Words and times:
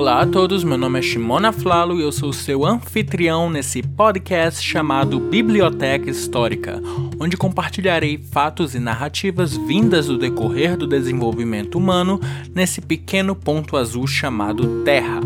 Olá 0.00 0.22
a 0.22 0.26
todos, 0.26 0.64
meu 0.64 0.78
nome 0.78 0.98
é 0.98 1.02
Shimona 1.02 1.52
Flalo 1.52 2.00
e 2.00 2.02
eu 2.02 2.10
sou 2.10 2.32
seu 2.32 2.64
anfitrião 2.64 3.50
nesse 3.50 3.82
podcast 3.82 4.66
chamado 4.66 5.20
Biblioteca 5.20 6.08
Histórica, 6.08 6.80
onde 7.20 7.36
compartilharei 7.36 8.16
fatos 8.16 8.74
e 8.74 8.78
narrativas 8.78 9.54
vindas 9.54 10.06
do 10.06 10.16
decorrer 10.16 10.74
do 10.74 10.86
desenvolvimento 10.86 11.76
humano 11.76 12.18
nesse 12.54 12.80
pequeno 12.80 13.36
ponto 13.36 13.76
azul 13.76 14.06
chamado 14.06 14.82
Terra. 14.84 15.20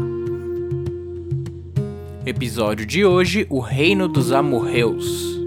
Episódio 2.27 2.85
de 2.85 3.05
hoje: 3.05 3.47
O 3.49 3.61
Reino 3.61 4.09
dos 4.09 4.33
Amorreus. 4.33 5.44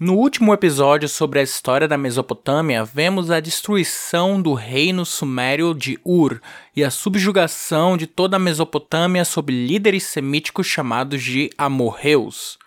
No 0.00 0.14
último 0.14 0.54
episódio 0.54 1.08
sobre 1.08 1.40
a 1.40 1.42
história 1.42 1.88
da 1.88 1.98
Mesopotâmia, 1.98 2.84
vemos 2.84 3.32
a 3.32 3.40
destruição 3.40 4.40
do 4.40 4.54
reino 4.54 5.04
sumério 5.04 5.74
de 5.74 5.98
Ur 6.04 6.40
e 6.76 6.84
a 6.84 6.90
subjugação 6.90 7.96
de 7.96 8.06
toda 8.06 8.36
a 8.36 8.38
Mesopotâmia 8.38 9.24
sob 9.24 9.52
líderes 9.52 10.04
semíticos 10.04 10.68
chamados 10.68 11.20
de 11.20 11.50
amorreus. 11.58 12.60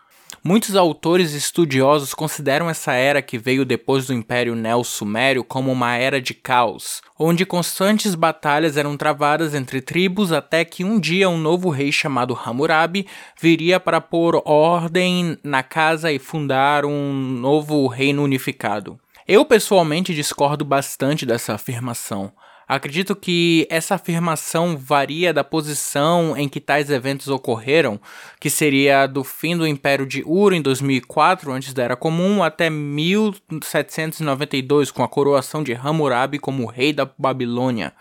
Muitos 0.43 0.75
autores 0.75 1.33
estudiosos 1.33 2.15
consideram 2.15 2.67
essa 2.67 2.93
era 2.93 3.21
que 3.21 3.37
veio 3.37 3.63
depois 3.63 4.07
do 4.07 4.13
Império 4.13 4.55
Neo-Sumério 4.55 5.43
como 5.43 5.71
uma 5.71 5.95
era 5.95 6.19
de 6.19 6.33
caos, 6.33 6.99
onde 7.17 7.45
constantes 7.45 8.15
batalhas 8.15 8.75
eram 8.75 8.97
travadas 8.97 9.53
entre 9.53 9.83
tribos 9.83 10.31
até 10.31 10.65
que 10.65 10.83
um 10.83 10.99
dia 10.99 11.29
um 11.29 11.37
novo 11.37 11.69
rei 11.69 11.91
chamado 11.91 12.33
Hammurabi 12.33 13.05
viria 13.39 13.79
para 13.79 14.01
pôr 14.01 14.41
ordem 14.43 15.37
na 15.43 15.61
casa 15.61 16.11
e 16.11 16.17
fundar 16.17 16.85
um 16.85 17.13
novo 17.13 17.85
reino 17.85 18.23
unificado. 18.23 18.99
Eu 19.27 19.45
pessoalmente 19.45 20.11
discordo 20.11 20.65
bastante 20.65 21.23
dessa 21.23 21.53
afirmação. 21.53 22.33
Acredito 22.71 23.15
que 23.17 23.67
essa 23.69 23.95
afirmação 23.95 24.77
varia 24.77 25.33
da 25.33 25.43
posição 25.43 26.37
em 26.37 26.47
que 26.47 26.61
tais 26.61 26.89
eventos 26.89 27.27
ocorreram, 27.27 27.99
que 28.39 28.49
seria 28.49 29.07
do 29.07 29.25
fim 29.25 29.57
do 29.57 29.67
Império 29.67 30.05
de 30.05 30.23
Ur 30.25 30.53
em 30.53 30.61
2004, 30.61 31.51
antes 31.51 31.73
da 31.73 31.83
Era 31.83 31.97
Comum, 31.97 32.41
até 32.41 32.69
1792, 32.69 34.89
com 34.89 35.03
a 35.03 35.09
coroação 35.09 35.61
de 35.61 35.73
Hammurabi 35.73 36.39
como 36.39 36.65
rei 36.65 36.93
da 36.93 37.11
Babilônia. 37.17 37.91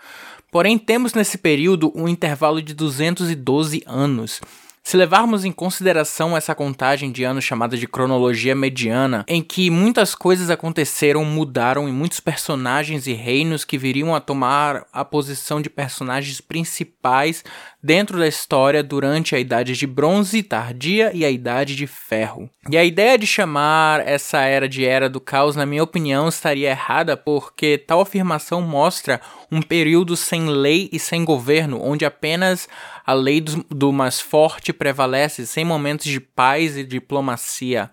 Porém, 0.49 0.77
temos 0.77 1.13
nesse 1.13 1.37
período 1.37 1.91
um 1.93 2.07
intervalo 2.07 2.61
de 2.61 2.73
212 2.73 3.83
anos, 3.85 4.39
se 4.83 4.97
levarmos 4.97 5.45
em 5.45 5.51
consideração 5.51 6.35
essa 6.35 6.55
contagem 6.55 7.11
de 7.11 7.23
anos 7.23 7.43
chamada 7.43 7.77
de 7.77 7.87
cronologia 7.87 8.55
mediana, 8.55 9.23
em 9.27 9.41
que 9.41 9.69
muitas 9.69 10.15
coisas 10.15 10.49
aconteceram, 10.49 11.23
mudaram 11.23 11.87
e 11.87 11.91
muitos 11.91 12.19
personagens 12.19 13.05
e 13.05 13.13
reinos 13.13 13.63
que 13.63 13.77
viriam 13.77 14.15
a 14.15 14.19
tomar 14.19 14.85
a 14.91 15.05
posição 15.05 15.61
de 15.61 15.69
personagens 15.69 16.41
principais 16.41 17.43
dentro 17.83 18.19
da 18.19 18.27
história 18.27 18.83
durante 18.83 19.35
a 19.35 19.39
Idade 19.39 19.73
de 19.73 19.87
Bronze 19.87 20.43
Tardia 20.43 21.11
e 21.13 21.25
a 21.25 21.31
Idade 21.31 21.75
de 21.75 21.87
Ferro. 21.87 22.49
E 22.69 22.77
a 22.77 22.83
ideia 22.83 23.17
de 23.17 23.25
chamar 23.25 24.07
essa 24.07 24.41
era 24.41 24.69
de 24.69 24.85
Era 24.85 25.09
do 25.09 25.19
Caos, 25.19 25.55
na 25.55 25.65
minha 25.65 25.83
opinião, 25.83 26.27
estaria 26.27 26.69
errada 26.69 27.17
porque 27.17 27.77
tal 27.77 28.01
afirmação 28.01 28.61
mostra 28.61 29.19
um 29.51 29.61
período 29.61 30.15
sem 30.15 30.47
lei 30.47 30.89
e 30.91 30.99
sem 30.99 31.25
governo, 31.25 31.81
onde 31.81 32.05
apenas 32.05 32.69
a 33.05 33.13
lei 33.13 33.41
do, 33.41 33.65
do 33.69 33.91
mais 33.91 34.21
forte 34.21 34.71
prevalece, 34.71 35.47
sem 35.47 35.65
momentos 35.65 36.05
de 36.05 36.19
paz 36.19 36.77
e 36.77 36.83
diplomacia. 36.83 37.89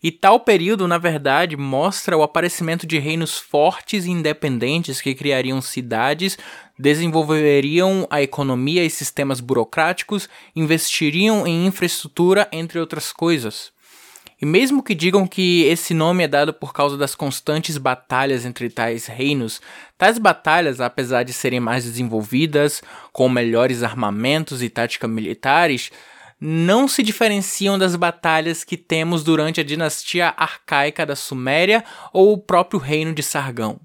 E 0.00 0.12
tal 0.12 0.38
período, 0.38 0.86
na 0.86 0.96
verdade, 0.96 1.56
mostra 1.56 2.16
o 2.16 2.22
aparecimento 2.22 2.86
de 2.86 2.98
reinos 3.00 3.36
fortes 3.36 4.04
e 4.04 4.10
independentes 4.10 5.00
que 5.00 5.12
criariam 5.12 5.60
cidades, 5.60 6.38
desenvolveriam 6.78 8.06
a 8.08 8.22
economia 8.22 8.84
e 8.84 8.90
sistemas 8.90 9.40
burocráticos, 9.40 10.28
investiriam 10.54 11.46
em 11.46 11.66
infraestrutura, 11.66 12.48
entre 12.52 12.78
outras 12.78 13.12
coisas. 13.12 13.72
E 14.40 14.46
mesmo 14.46 14.84
que 14.84 14.94
digam 14.94 15.26
que 15.26 15.64
esse 15.64 15.92
nome 15.92 16.22
é 16.22 16.28
dado 16.28 16.54
por 16.54 16.72
causa 16.72 16.96
das 16.96 17.16
constantes 17.16 17.76
batalhas 17.76 18.44
entre 18.46 18.70
tais 18.70 19.06
reinos, 19.06 19.60
tais 19.96 20.16
batalhas, 20.16 20.80
apesar 20.80 21.24
de 21.24 21.32
serem 21.32 21.58
mais 21.58 21.84
desenvolvidas, 21.84 22.80
com 23.12 23.28
melhores 23.28 23.82
armamentos 23.82 24.62
e 24.62 24.68
táticas 24.68 25.10
militares, 25.10 25.90
não 26.40 26.86
se 26.86 27.02
diferenciam 27.02 27.76
das 27.76 27.96
batalhas 27.96 28.62
que 28.62 28.76
temos 28.76 29.24
durante 29.24 29.60
a 29.60 29.64
dinastia 29.64 30.32
arcaica 30.36 31.04
da 31.04 31.16
Suméria 31.16 31.84
ou 32.12 32.32
o 32.32 32.38
próprio 32.38 32.78
reino 32.78 33.12
de 33.12 33.24
Sargão. 33.24 33.80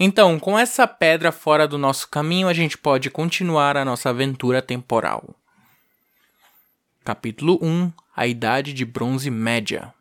Então, 0.00 0.38
com 0.38 0.56
essa 0.56 0.86
pedra 0.86 1.32
fora 1.32 1.66
do 1.66 1.76
nosso 1.76 2.08
caminho, 2.08 2.46
a 2.46 2.52
gente 2.52 2.78
pode 2.78 3.10
continuar 3.10 3.76
a 3.76 3.84
nossa 3.84 4.10
aventura 4.10 4.62
temporal. 4.62 5.34
Capítulo 7.04 7.58
1 7.60 7.92
A 8.14 8.26
Idade 8.26 8.72
de 8.72 8.84
Bronze 8.84 9.30
Média 9.30 9.92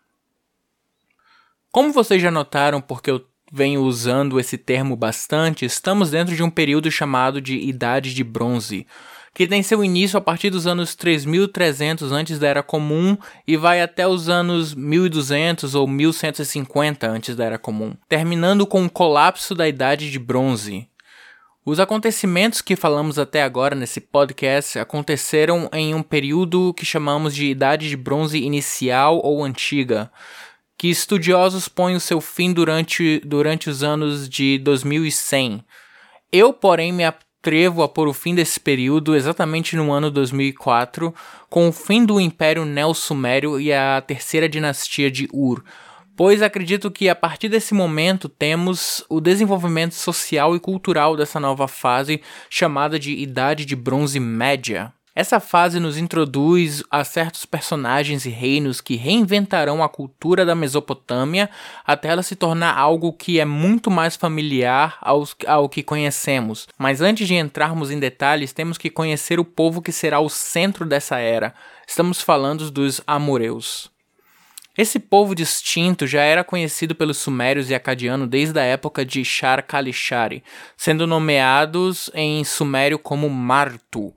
Como 1.71 1.91
vocês 1.91 2.21
já 2.21 2.29
notaram, 2.29 2.79
porque 2.79 3.09
eu 3.09 3.25
venho 3.51 3.81
usando 3.81 4.39
esse 4.39 4.57
termo 4.57 4.95
bastante, 4.95 5.65
estamos 5.65 6.11
dentro 6.11 6.35
de 6.35 6.43
um 6.43 6.49
período 6.49 6.91
chamado 6.91 7.41
de 7.41 7.57
Idade 7.57 8.13
de 8.13 8.23
Bronze, 8.23 8.85
que 9.37 9.45
tem 9.45 9.61
seu 9.61 9.83
início 9.83 10.17
a 10.17 10.21
partir 10.21 10.49
dos 10.49 10.65
anos 10.65 10.95
3300 10.95 12.11
antes 12.11 12.39
da 12.39 12.47
Era 12.47 12.63
Comum 12.63 13.15
e 13.47 13.55
vai 13.55 13.79
até 13.83 14.07
os 14.07 14.29
anos 14.29 14.73
1200 14.73 15.75
ou 15.75 15.87
1150 15.87 17.07
antes 17.07 17.35
da 17.35 17.45
Era 17.45 17.59
Comum, 17.59 17.93
terminando 18.09 18.65
com 18.65 18.83
o 18.83 18.89
colapso 18.89 19.53
da 19.53 19.67
Idade 19.67 20.09
de 20.09 20.17
Bronze. 20.17 20.89
Os 21.63 21.79
acontecimentos 21.79 22.61
que 22.61 22.75
falamos 22.75 23.19
até 23.19 23.43
agora 23.43 23.75
nesse 23.75 24.01
podcast 24.01 24.79
aconteceram 24.79 25.69
em 25.71 25.93
um 25.93 26.01
período 26.01 26.73
que 26.73 26.83
chamamos 26.83 27.35
de 27.35 27.45
Idade 27.45 27.89
de 27.89 27.95
Bronze 27.95 28.39
Inicial 28.39 29.21
ou 29.23 29.43
Antiga, 29.43 30.11
que 30.75 30.89
estudiosos 30.89 31.67
põem 31.67 31.95
o 31.95 31.99
seu 31.99 32.19
fim 32.19 32.51
durante, 32.51 33.21
durante 33.23 33.69
os 33.69 33.83
anos 33.83 34.27
de 34.27 34.57
2100. 34.57 35.63
Eu, 36.31 36.51
porém, 36.51 36.91
me 36.91 37.03
atrevo 37.47 37.81
a 37.81 37.87
pôr 37.87 38.09
o 38.09 38.13
fim 38.13 38.35
desse 38.35 38.59
período 38.59 39.15
exatamente 39.15 39.77
no 39.77 39.93
ano 39.93 40.11
2004, 40.11 41.15
com 41.49 41.69
o 41.69 41.71
fim 41.71 42.03
do 42.03 42.19
Império 42.19 42.65
Neo-Sumério 42.65 43.57
e 43.57 43.71
a 43.71 44.03
terceira 44.05 44.49
dinastia 44.49 45.09
de 45.09 45.29
Ur 45.31 45.63
pois 46.13 46.41
acredito 46.41 46.89
que 46.89 47.07
a 47.07 47.15
partir 47.15 47.47
desse 47.47 47.75
momento 47.75 48.27
temos 48.27 49.05
o 49.07 49.21
desenvolvimento 49.21 49.93
social 49.93 50.55
e 50.55 50.59
cultural 50.59 51.15
dessa 51.15 51.39
nova 51.39 51.67
fase 51.67 52.19
chamada 52.49 52.97
de 52.97 53.13
Idade 53.13 53.65
de 53.65 53.75
Bronze 53.75 54.19
Média. 54.19 54.91
Essa 55.17 55.39
fase 55.39 55.79
nos 55.79 55.97
introduz 55.97 56.83
a 56.91 57.03
certos 57.03 57.43
personagens 57.43 58.23
e 58.27 58.29
reinos 58.29 58.79
que 58.79 58.95
reinventarão 58.95 59.81
a 59.83 59.89
cultura 59.89 60.45
da 60.45 60.53
Mesopotâmia 60.53 61.49
até 61.83 62.09
ela 62.09 62.21
se 62.21 62.35
tornar 62.35 62.77
algo 62.77 63.11
que 63.11 63.39
é 63.39 63.43
muito 63.43 63.89
mais 63.89 64.15
familiar 64.15 64.95
aos, 65.01 65.35
ao 65.47 65.67
que 65.67 65.81
conhecemos. 65.81 66.67
Mas 66.77 67.01
antes 67.01 67.27
de 67.27 67.33
entrarmos 67.33 67.89
em 67.89 67.99
detalhes, 67.99 68.53
temos 68.53 68.77
que 68.77 68.91
conhecer 68.91 69.39
o 69.39 69.43
povo 69.43 69.81
que 69.81 69.91
será 69.91 70.19
o 70.19 70.29
centro 70.29 70.85
dessa 70.85 71.17
era. 71.17 71.51
Estamos 71.87 72.21
falando 72.21 72.69
dos 72.69 73.01
amoreus. 73.07 73.89
Esse 74.77 74.99
povo 74.99 75.33
distinto 75.33 76.05
já 76.05 76.21
era 76.21 76.43
conhecido 76.43 76.93
pelos 76.93 77.17
sumérios 77.17 77.71
e 77.71 77.73
acadianos 77.73 78.29
desde 78.29 78.59
a 78.59 78.63
época 78.63 79.03
de 79.03 79.25
Shar 79.25 79.65
Kalishari, 79.65 80.43
sendo 80.77 81.07
nomeados 81.07 82.11
em 82.13 82.43
sumério 82.43 82.99
como 82.99 83.27
Martu. 83.31 84.13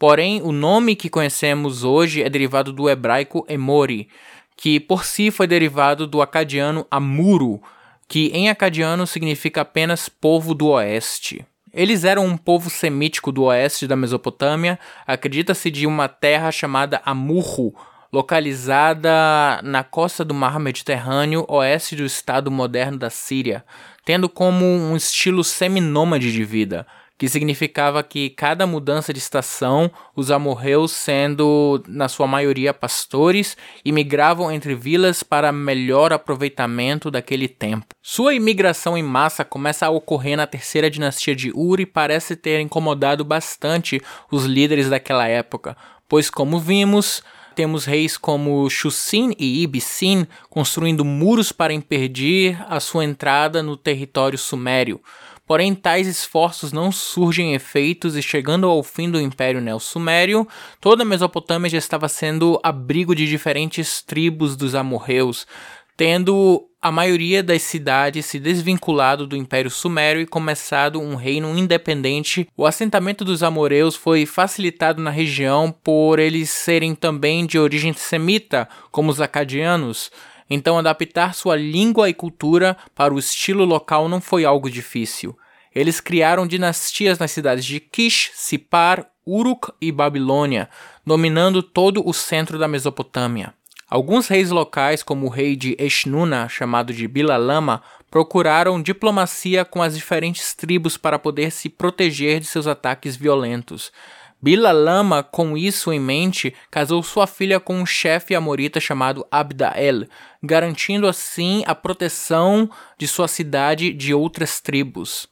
Porém, 0.00 0.40
o 0.40 0.50
nome 0.50 0.96
que 0.96 1.10
conhecemos 1.10 1.84
hoje 1.84 2.22
é 2.22 2.30
derivado 2.30 2.72
do 2.72 2.88
hebraico 2.88 3.44
Emori, 3.46 4.08
que 4.56 4.80
por 4.80 5.04
si 5.04 5.30
foi 5.30 5.46
derivado 5.46 6.06
do 6.06 6.22
acadiano 6.22 6.86
Amuru, 6.90 7.60
que 8.08 8.28
em 8.28 8.48
acadiano 8.48 9.06
significa 9.06 9.60
apenas 9.60 10.08
povo 10.08 10.54
do 10.54 10.68
oeste. 10.68 11.44
Eles 11.70 12.02
eram 12.02 12.24
um 12.24 12.38
povo 12.38 12.70
semítico 12.70 13.30
do 13.30 13.42
oeste 13.42 13.86
da 13.86 13.94
Mesopotâmia, 13.94 14.78
acredita-se 15.06 15.70
de 15.70 15.86
uma 15.86 16.08
terra 16.08 16.50
chamada 16.50 17.02
Amurru, 17.04 17.74
localizada 18.10 19.60
na 19.62 19.84
costa 19.84 20.24
do 20.24 20.32
mar 20.32 20.58
Mediterrâneo, 20.58 21.44
oeste 21.46 21.94
do 21.94 22.06
estado 22.06 22.50
moderno 22.50 22.96
da 22.96 23.10
Síria, 23.10 23.62
tendo 24.02 24.30
como 24.30 24.64
um 24.64 24.96
estilo 24.96 25.44
seminômade 25.44 26.32
de 26.32 26.42
vida, 26.42 26.86
que 27.20 27.28
significava 27.28 28.02
que 28.02 28.30
cada 28.30 28.66
mudança 28.66 29.12
de 29.12 29.18
estação, 29.18 29.90
os 30.16 30.30
amorreus, 30.30 30.90
sendo 30.90 31.82
na 31.86 32.08
sua 32.08 32.26
maioria 32.26 32.72
pastores, 32.72 33.58
imigravam 33.84 34.50
entre 34.50 34.74
vilas 34.74 35.22
para 35.22 35.52
melhor 35.52 36.14
aproveitamento 36.14 37.10
daquele 37.10 37.46
tempo. 37.46 37.88
Sua 38.00 38.32
imigração 38.32 38.96
em 38.96 39.02
massa 39.02 39.44
começa 39.44 39.84
a 39.84 39.90
ocorrer 39.90 40.34
na 40.34 40.46
terceira 40.46 40.88
dinastia 40.88 41.36
de 41.36 41.52
Uri 41.54 41.82
e 41.82 41.86
parece 41.86 42.36
ter 42.36 42.58
incomodado 42.58 43.22
bastante 43.22 44.00
os 44.32 44.46
líderes 44.46 44.88
daquela 44.88 45.28
época, 45.28 45.76
pois 46.08 46.30
como 46.30 46.58
vimos, 46.58 47.22
temos 47.54 47.84
reis 47.84 48.16
como 48.16 48.70
Shusin 48.70 49.34
e 49.38 49.62
Ibsin 49.62 50.26
construindo 50.48 51.04
muros 51.04 51.52
para 51.52 51.74
impedir 51.74 52.58
a 52.66 52.80
sua 52.80 53.04
entrada 53.04 53.62
no 53.62 53.76
território 53.76 54.38
sumério. 54.38 55.02
Porém, 55.50 55.74
tais 55.74 56.06
esforços 56.06 56.70
não 56.70 56.92
surgem 56.92 57.54
efeitos 57.54 58.16
e 58.16 58.22
chegando 58.22 58.68
ao 58.68 58.84
fim 58.84 59.10
do 59.10 59.20
Império 59.20 59.60
Neo-Sumério, 59.60 60.46
toda 60.80 61.02
a 61.02 61.04
Mesopotâmia 61.04 61.68
já 61.68 61.78
estava 61.78 62.08
sendo 62.08 62.60
abrigo 62.62 63.16
de 63.16 63.26
diferentes 63.26 64.00
tribos 64.00 64.54
dos 64.54 64.76
amorreus, 64.76 65.48
tendo 65.96 66.68
a 66.80 66.92
maioria 66.92 67.42
das 67.42 67.62
cidades 67.62 68.26
se 68.26 68.38
desvinculado 68.38 69.26
do 69.26 69.36
Império 69.36 69.72
Sumério 69.72 70.22
e 70.22 70.26
começado 70.26 71.00
um 71.00 71.16
reino 71.16 71.58
independente. 71.58 72.46
O 72.56 72.64
assentamento 72.64 73.24
dos 73.24 73.42
amoreus 73.42 73.96
foi 73.96 74.26
facilitado 74.26 75.02
na 75.02 75.10
região 75.10 75.74
por 75.82 76.20
eles 76.20 76.48
serem 76.48 76.94
também 76.94 77.44
de 77.44 77.58
origem 77.58 77.92
semita, 77.92 78.68
como 78.92 79.10
os 79.10 79.20
acadianos. 79.20 80.12
Então, 80.50 80.76
adaptar 80.76 81.32
sua 81.32 81.54
língua 81.54 82.10
e 82.10 82.14
cultura 82.14 82.76
para 82.92 83.14
o 83.14 83.18
estilo 83.18 83.64
local 83.64 84.08
não 84.08 84.20
foi 84.20 84.44
algo 84.44 84.68
difícil. 84.68 85.38
Eles 85.72 86.00
criaram 86.00 86.46
dinastias 86.46 87.18
nas 87.20 87.30
cidades 87.30 87.64
de 87.64 87.78
Kish, 87.78 88.32
Sipar, 88.34 89.08
Uruk 89.24 89.72
e 89.80 89.92
Babilônia, 89.92 90.68
dominando 91.06 91.62
todo 91.62 92.02
o 92.04 92.12
centro 92.12 92.58
da 92.58 92.66
Mesopotâmia. 92.66 93.54
Alguns 93.88 94.28
reis 94.28 94.50
locais, 94.50 95.02
como 95.02 95.26
o 95.26 95.28
rei 95.28 95.56
de 95.56 95.76
Eshnuna, 95.78 96.48
chamado 96.48 96.92
de 96.92 97.06
Bilalama, 97.06 97.82
procuraram 98.10 98.82
diplomacia 98.82 99.64
com 99.64 99.82
as 99.82 99.96
diferentes 99.96 100.54
tribos 100.54 100.96
para 100.96 101.18
poder 101.18 101.52
se 101.52 101.68
proteger 101.68 102.40
de 102.40 102.46
seus 102.46 102.66
ataques 102.66 103.16
violentos. 103.16 103.92
Bilalama, 104.42 105.22
com 105.22 105.56
isso 105.56 105.92
em 105.92 106.00
mente, 106.00 106.54
casou 106.70 107.02
sua 107.02 107.26
filha 107.26 107.60
com 107.60 107.78
um 107.78 107.84
chefe 107.84 108.34
amorita 108.34 108.80
chamado 108.80 109.26
Abdael, 109.30 110.06
garantindo 110.42 111.06
assim 111.06 111.62
a 111.66 111.74
proteção 111.74 112.70
de 112.96 113.06
sua 113.06 113.28
cidade 113.28 113.92
de 113.92 114.14
outras 114.14 114.60
tribos. 114.60 115.28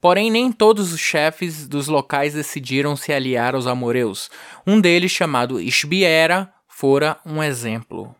Porém, 0.00 0.30
nem 0.30 0.50
todos 0.50 0.92
os 0.92 1.00
chefes 1.00 1.68
dos 1.68 1.86
locais 1.88 2.32
decidiram 2.32 2.96
se 2.96 3.12
aliar 3.12 3.54
aos 3.54 3.66
amoreus. 3.66 4.30
Um 4.66 4.80
deles, 4.80 5.12
chamado 5.12 5.60
Ishbiera, 5.60 6.52
fora 6.66 7.18
um 7.26 7.42
exemplo. 7.42 8.14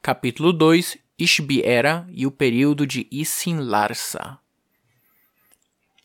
Capítulo 0.00 0.52
2 0.52 0.96
Ishbiera 1.18 2.06
e 2.10 2.26
o 2.26 2.30
período 2.30 2.86
de 2.86 3.06
Isin 3.10 3.58
Larsa 3.60 4.41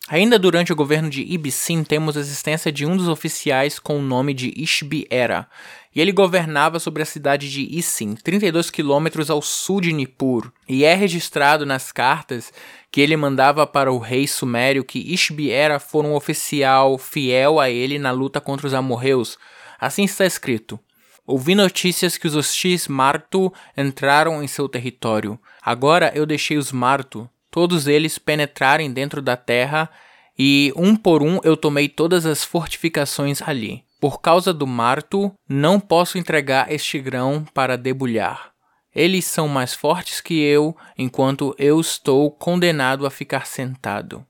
Ainda 0.09 0.39
durante 0.39 0.71
o 0.71 0.75
governo 0.75 1.09
de 1.09 1.21
Ibicin, 1.21 1.83
temos 1.83 2.15
a 2.15 2.21
existência 2.21 2.71
de 2.71 2.86
um 2.86 2.95
dos 2.95 3.09
oficiais 3.09 3.77
com 3.77 4.00
o 4.00 4.01
nome 4.01 4.33
de 4.33 4.54
Ishbi-Era, 4.56 5.50
e 5.94 6.00
ele 6.00 6.13
governava 6.13 6.80
sobre 6.80 7.04
a 7.04 7.06
cidade 7.06 7.51
de 7.51 7.68
Isin, 7.77 8.15
32 8.15 8.69
quilômetros 8.69 9.30
ao 9.30 9.42
sul 9.42 9.81
de 9.81 9.92
Nippur, 9.92 10.50
e 10.65 10.86
é 10.86 10.94
registrado 10.94 11.65
nas 11.65 11.92
cartas 11.92 12.54
que 12.89 13.01
ele 13.01 13.18
mandava 13.18 13.68
para 13.68 13.92
o 13.92 13.98
rei 13.98 14.25
sumério 14.27 14.86
que 14.86 15.13
Ishbi-Era 15.13 15.77
fora 15.77 16.07
um 16.07 16.15
oficial 16.15 16.98
fiel 16.98 17.59
a 17.59 17.69
ele 17.69 18.00
na 18.00 18.12
luta 18.12 18.39
contra 18.39 18.65
os 18.65 18.74
amorreus. 18.74 19.38
Assim 19.77 20.06
está 20.06 20.25
escrito. 20.25 20.80
Ouvi 21.25 21.54
notícias 21.54 22.18
que 22.18 22.27
os 22.27 22.36
hostis 22.36 22.88
Martu 22.88 23.51
entraram 23.75 24.42
em 24.42 24.48
seu 24.48 24.69
território. 24.69 25.38
Agora 25.62 26.13
eu 26.15 26.25
deixei 26.25 26.56
os 26.56 26.71
Martu, 26.71 27.30
todos 27.57 27.88
eles 27.88 28.19
penetrarem 28.19 28.94
dentro 28.94 29.19
da 29.19 29.36
terra, 29.36 29.89
e 30.38 30.71
um 30.75 30.95
por 30.95 31.24
um 31.24 31.39
eu 31.44 31.57
tomei 31.57 31.89
todas 31.89 32.24
as 32.24 32.44
fortificações 32.44 33.42
ali. 33.42 33.83
Por 34.00 34.21
causa 34.21 34.54
do 34.54 34.68
marto, 34.68 35.33
não 35.50 35.80
posso 35.80 36.19
entregar 36.19 36.71
este 36.71 37.00
grão 37.00 37.44
para 37.56 37.75
debulhar. 37.75 38.51
Eles 38.94 39.25
são 39.25 39.48
mais 39.48 39.74
fortes 39.74 40.21
que 40.21 40.39
eu, 40.39 40.77
enquanto 40.95 41.56
eu 41.57 41.81
estou 41.81 42.30
condenado 42.30 43.07
a 43.07 43.09
ficar 43.09 43.48
sentado. 43.48 44.24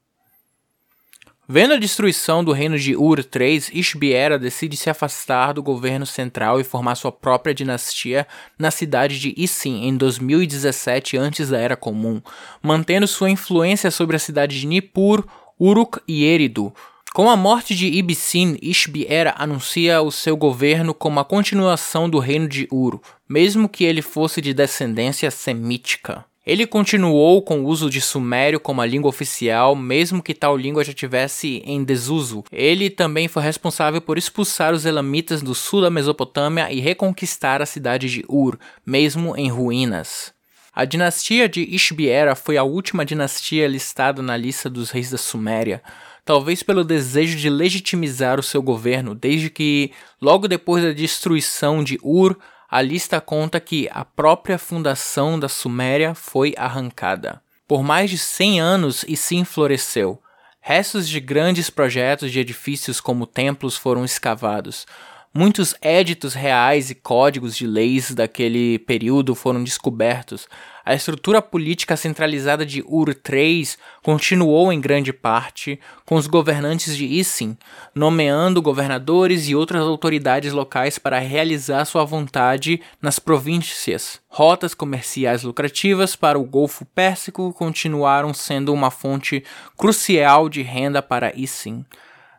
Vendo 1.50 1.76
a 1.76 1.78
destruição 1.78 2.44
do 2.44 2.52
reino 2.52 2.78
de 2.78 2.94
Ur 2.94 3.20
III, 3.20 3.70
Ishbiera 3.72 4.38
decide 4.38 4.76
se 4.76 4.90
afastar 4.90 5.54
do 5.54 5.64
governo 5.64 6.06
central 6.06 6.60
e 6.60 6.64
formar 6.66 6.96
sua 6.96 7.10
própria 7.10 7.56
dinastia 7.56 8.28
na 8.60 8.70
cidade 8.70 9.18
de 9.18 9.34
Isin 9.38 9.86
em 9.88 9.96
2017 9.96 11.16
antes 11.16 11.48
da 11.48 11.58
Era 11.58 11.78
Comum, 11.78 12.22
mantendo 12.62 13.08
sua 13.08 13.30
influência 13.30 13.90
sobre 13.90 14.18
a 14.18 14.20
cidade 14.20 14.60
de 14.60 14.68
Nippur, 14.68 15.26
Uruk 15.58 16.02
e 16.06 16.26
Eridu. 16.26 16.74
Com 17.14 17.30
a 17.30 17.38
morte 17.38 17.74
de 17.74 17.88
Ibicin, 17.88 18.58
Ishbiera 18.62 19.34
anuncia 19.38 20.02
o 20.02 20.12
seu 20.12 20.36
governo 20.36 20.94
como 20.94 21.22
a 21.22 21.26
continuação 21.26 22.10
do 22.10 22.20
reino 22.20 22.50
de 22.50 22.68
Ur, 22.70 23.00
mesmo 23.28 23.70
que 23.70 23.86
ele 23.86 24.02
fosse 24.02 24.42
de 24.42 24.54
descendência 24.54 25.32
semítica. 25.32 26.26
Ele 26.48 26.66
continuou 26.66 27.42
com 27.42 27.60
o 27.60 27.66
uso 27.66 27.90
de 27.90 28.00
sumério 28.00 28.58
como 28.58 28.80
a 28.80 28.86
língua 28.86 29.10
oficial, 29.10 29.76
mesmo 29.76 30.24
que 30.24 30.34
tal 30.34 30.56
língua 30.56 30.82
já 30.82 30.94
tivesse 30.94 31.62
em 31.66 31.84
desuso. 31.84 32.42
Ele 32.50 32.90
também 32.90 33.28
foi 33.28 33.44
responsável 33.44 34.00
por 34.00 34.18
expulsar 34.18 34.74
os 34.74 34.86
elamitas 34.86 35.42
do 35.42 35.54
sul 35.54 35.82
da 35.82 35.90
Mesopotâmia 35.90 36.72
e 36.72 36.80
reconquistar 36.80 37.62
a 37.62 37.66
cidade 37.66 38.10
de 38.10 38.24
Ur, 38.30 38.58
mesmo 38.86 39.36
em 39.36 39.50
ruínas. 39.50 40.32
A 40.74 40.86
dinastia 40.86 41.50
de 41.50 41.64
Ishbiera 41.64 42.34
foi 42.34 42.56
a 42.56 42.64
última 42.64 43.04
dinastia 43.04 43.68
listada 43.68 44.22
na 44.22 44.38
lista 44.38 44.70
dos 44.70 44.90
reis 44.90 45.12
da 45.12 45.18
Suméria, 45.18 45.84
talvez 46.24 46.64
pelo 46.64 46.86
desejo 46.86 47.38
de 47.38 47.50
legitimizar 47.50 48.40
o 48.40 48.44
seu 48.44 48.62
governo, 48.62 49.14
desde 49.14 49.50
que, 49.50 49.92
logo 50.22 50.48
depois 50.48 50.82
da 50.82 50.94
destruição 50.94 51.84
de 51.84 52.00
Ur, 52.02 52.38
a 52.70 52.82
lista 52.82 53.22
conta 53.22 53.60
que 53.60 53.88
a 53.92 54.04
própria 54.04 54.58
fundação 54.58 55.40
da 55.40 55.48
Suméria 55.48 56.14
foi 56.14 56.54
arrancada. 56.58 57.42
Por 57.66 57.82
mais 57.82 58.10
de 58.10 58.18
100 58.18 58.60
anos 58.60 59.06
e 59.08 59.16
sim 59.16 59.46
floresceu. 59.46 60.22
Restos 60.60 61.08
de 61.08 61.22
grandes 61.22 61.70
projetos 61.70 62.30
de 62.30 62.42
edifícios 62.42 63.00
como 63.00 63.26
templos 63.26 63.78
foram 63.78 64.04
escavados. 64.04 64.86
Muitos 65.34 65.76
éditos 65.82 66.34
reais 66.34 66.90
e 66.90 66.96
códigos 66.96 67.56
de 67.56 67.66
leis 67.66 68.14
daquele 68.14 68.80
período 68.80 69.34
foram 69.34 69.64
descobertos. 69.64 70.48
A 70.88 70.94
estrutura 70.94 71.42
política 71.42 71.98
centralizada 71.98 72.66
de 72.66 72.82
Ur 72.88 73.10
III 73.10 73.68
continuou 74.02 74.72
em 74.72 74.80
grande 74.80 75.12
parte, 75.12 75.78
com 76.06 76.16
os 76.16 76.28
governantes 76.28 76.96
de 76.96 77.04
Isin 77.06 77.58
nomeando 77.94 78.62
governadores 78.62 79.50
e 79.50 79.56
outras 79.56 79.82
autoridades 79.82 80.54
locais 80.54 80.98
para 80.98 81.20
realizar 81.20 81.84
sua 81.84 82.06
vontade 82.06 82.80
nas 83.02 83.20
províncias. 83.20 84.22
Rotas 84.30 84.74
comerciais 84.74 85.44
lucrativas 85.44 86.16
para 86.16 86.40
o 86.40 86.46
Golfo 86.46 86.86
Pérsico 86.86 87.52
continuaram 87.52 88.34
sendo 88.34 88.74
uma 88.74 88.90
fonte 88.90 89.44
crucial 89.76 90.48
de 90.48 90.62
renda 90.62 91.02
para 91.02 91.38
Isin. 91.38 91.86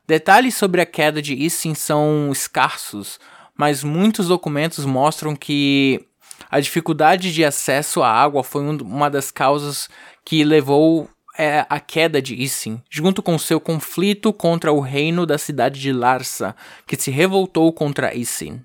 Detalhes 0.06 0.54
sobre 0.54 0.80
a 0.80 0.86
queda 0.86 1.20
de 1.20 1.34
Issin 1.34 1.74
são 1.74 2.30
escassos, 2.32 3.20
mas 3.54 3.84
muitos 3.84 4.28
documentos 4.28 4.86
mostram 4.86 5.36
que 5.36 6.08
a 6.50 6.60
dificuldade 6.60 7.32
de 7.32 7.44
acesso 7.44 8.02
à 8.02 8.10
água 8.10 8.42
foi 8.42 8.62
uma 8.62 9.10
das 9.10 9.30
causas 9.30 9.88
que 10.24 10.44
levou 10.44 11.08
é, 11.36 11.64
à 11.68 11.78
queda 11.78 12.20
de 12.20 12.34
Issin, 12.34 12.82
junto 12.90 13.22
com 13.22 13.38
seu 13.38 13.60
conflito 13.60 14.32
contra 14.32 14.72
o 14.72 14.80
reino 14.80 15.24
da 15.24 15.38
cidade 15.38 15.80
de 15.80 15.92
Larsa, 15.92 16.54
que 16.86 16.96
se 16.96 17.10
revoltou 17.10 17.72
contra 17.72 18.14
Issin. 18.14 18.60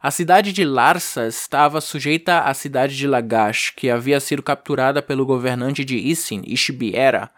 A 0.00 0.10
cidade 0.10 0.52
de 0.52 0.64
Larsa 0.64 1.26
estava 1.26 1.80
sujeita 1.80 2.40
à 2.40 2.54
cidade 2.54 2.96
de 2.96 3.06
Lagash, 3.06 3.72
que 3.76 3.90
havia 3.90 4.18
sido 4.18 4.42
capturada 4.42 5.02
pelo 5.02 5.26
governante 5.26 5.84
de 5.84 5.96
Issin, 5.98 6.42
Ishbiera, 6.46 7.30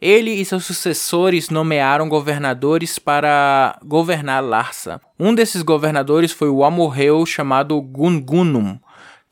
ele 0.00 0.30
e 0.30 0.44
seus 0.44 0.64
sucessores 0.64 1.50
nomearam 1.50 2.08
governadores 2.08 2.98
para 2.98 3.78
governar 3.84 4.42
Larsa. 4.42 5.00
Um 5.18 5.34
desses 5.34 5.62
governadores 5.62 6.30
foi 6.30 6.48
o 6.48 6.64
amorreu 6.64 7.26
chamado 7.26 7.80
Gungunum, 7.80 8.78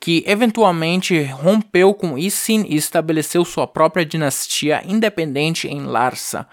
que 0.00 0.24
eventualmente 0.26 1.22
rompeu 1.22 1.94
com 1.94 2.18
Isin 2.18 2.66
e 2.68 2.76
estabeleceu 2.76 3.44
sua 3.44 3.66
própria 3.66 4.04
dinastia 4.04 4.82
independente 4.84 5.68
em 5.68 5.82
Larsa. 5.82 6.46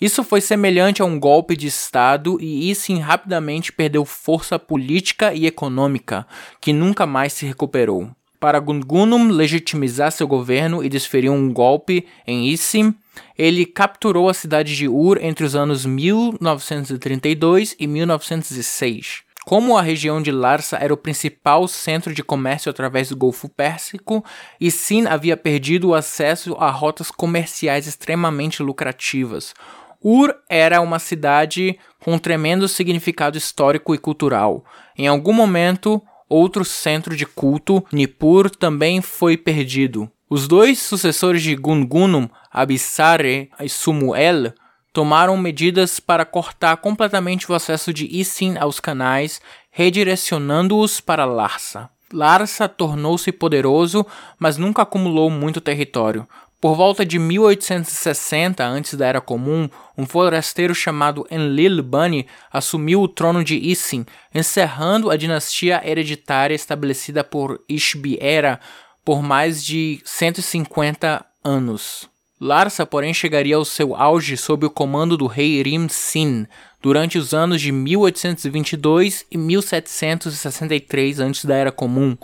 Isso 0.00 0.24
foi 0.24 0.40
semelhante 0.40 1.02
a 1.02 1.04
um 1.04 1.20
golpe 1.20 1.54
de 1.54 1.66
Estado 1.66 2.38
e 2.40 2.70
Isin 2.70 3.00
rapidamente 3.00 3.70
perdeu 3.70 4.06
força 4.06 4.58
política 4.58 5.34
e 5.34 5.46
econômica, 5.46 6.26
que 6.58 6.72
nunca 6.72 7.04
mais 7.04 7.34
se 7.34 7.44
recuperou. 7.44 8.08
Para 8.40 8.58
Gungunum 8.58 9.28
legitimizar 9.28 10.10
seu 10.10 10.26
governo 10.26 10.82
e 10.82 10.88
desferir 10.88 11.28
um 11.28 11.52
golpe 11.52 12.06
em 12.26 12.48
Isin, 12.48 12.94
ele 13.36 13.66
capturou 13.66 14.28
a 14.28 14.34
cidade 14.34 14.76
de 14.76 14.88
Ur 14.88 15.18
entre 15.20 15.44
os 15.44 15.56
anos 15.56 15.84
1932 15.86 17.76
e 17.78 17.86
1906. 17.86 19.22
Como 19.46 19.76
a 19.76 19.82
região 19.82 20.20
de 20.20 20.30
Larsa 20.30 20.76
era 20.76 20.92
o 20.92 20.98
principal 20.98 21.66
centro 21.66 22.14
de 22.14 22.22
comércio 22.22 22.70
através 22.70 23.08
do 23.08 23.16
Golfo 23.16 23.48
Pérsico, 23.48 24.24
e 24.60 24.70
Sin 24.70 25.06
havia 25.06 25.36
perdido 25.36 25.88
o 25.88 25.94
acesso 25.94 26.54
a 26.58 26.70
rotas 26.70 27.10
comerciais 27.10 27.86
extremamente 27.86 28.62
lucrativas. 28.62 29.54
Ur 30.02 30.34
era 30.48 30.80
uma 30.80 30.98
cidade 30.98 31.78
com 31.98 32.14
um 32.14 32.18
tremendo 32.18 32.68
significado 32.68 33.36
histórico 33.36 33.94
e 33.94 33.98
cultural. 33.98 34.64
Em 34.96 35.06
algum 35.06 35.32
momento, 35.32 36.02
outro 36.28 36.64
centro 36.64 37.16
de 37.16 37.26
culto, 37.26 37.84
Nippur, 37.92 38.50
também 38.50 39.02
foi 39.02 39.36
perdido. 39.36 40.10
Os 40.32 40.46
dois 40.46 40.78
sucessores 40.78 41.42
de 41.42 41.56
Gungunum, 41.56 42.28
Abissare 42.52 43.50
e 43.58 43.68
Sumuel, 43.68 44.54
tomaram 44.92 45.36
medidas 45.36 45.98
para 45.98 46.24
cortar 46.24 46.76
completamente 46.76 47.50
o 47.50 47.54
acesso 47.54 47.92
de 47.92 48.06
Isin 48.06 48.56
aos 48.56 48.78
canais, 48.78 49.40
redirecionando-os 49.72 51.00
para 51.00 51.24
Larsa. 51.24 51.90
Larsa 52.12 52.68
tornou-se 52.68 53.32
poderoso, 53.32 54.06
mas 54.38 54.56
nunca 54.56 54.82
acumulou 54.82 55.30
muito 55.30 55.60
território. 55.60 56.28
Por 56.60 56.76
volta 56.76 57.04
de 57.04 57.18
1860, 57.18 58.64
antes 58.64 58.94
da 58.94 59.06
Era 59.08 59.20
Comum, 59.20 59.68
um 59.98 60.06
forasteiro 60.06 60.76
chamado 60.76 61.26
Enlil 61.28 61.82
Bani 61.82 62.26
assumiu 62.52 63.00
o 63.00 63.08
trono 63.08 63.42
de 63.42 63.56
Isin, 63.56 64.06
encerrando 64.32 65.10
a 65.10 65.16
dinastia 65.16 65.80
hereditária 65.84 66.54
estabelecida 66.54 67.24
por 67.24 67.64
Ishbi-Era 67.68 68.60
por 69.04 69.22
mais 69.22 69.64
de 69.64 70.00
150 70.04 71.24
anos. 71.44 72.08
Larsa, 72.40 72.86
porém, 72.86 73.12
chegaria 73.12 73.56
ao 73.56 73.64
seu 73.66 73.94
auge 73.94 74.36
sob 74.36 74.64
o 74.64 74.70
comando 74.70 75.16
do 75.16 75.26
rei 75.26 75.62
Rim-Sin 75.62 76.46
durante 76.80 77.18
os 77.18 77.34
anos 77.34 77.60
de 77.60 77.70
1822 77.70 79.26
e 79.30 79.36
1763 79.36 81.20
antes 81.20 81.44
da 81.44 81.54
Era 81.54 81.70
Comum, 81.70 82.16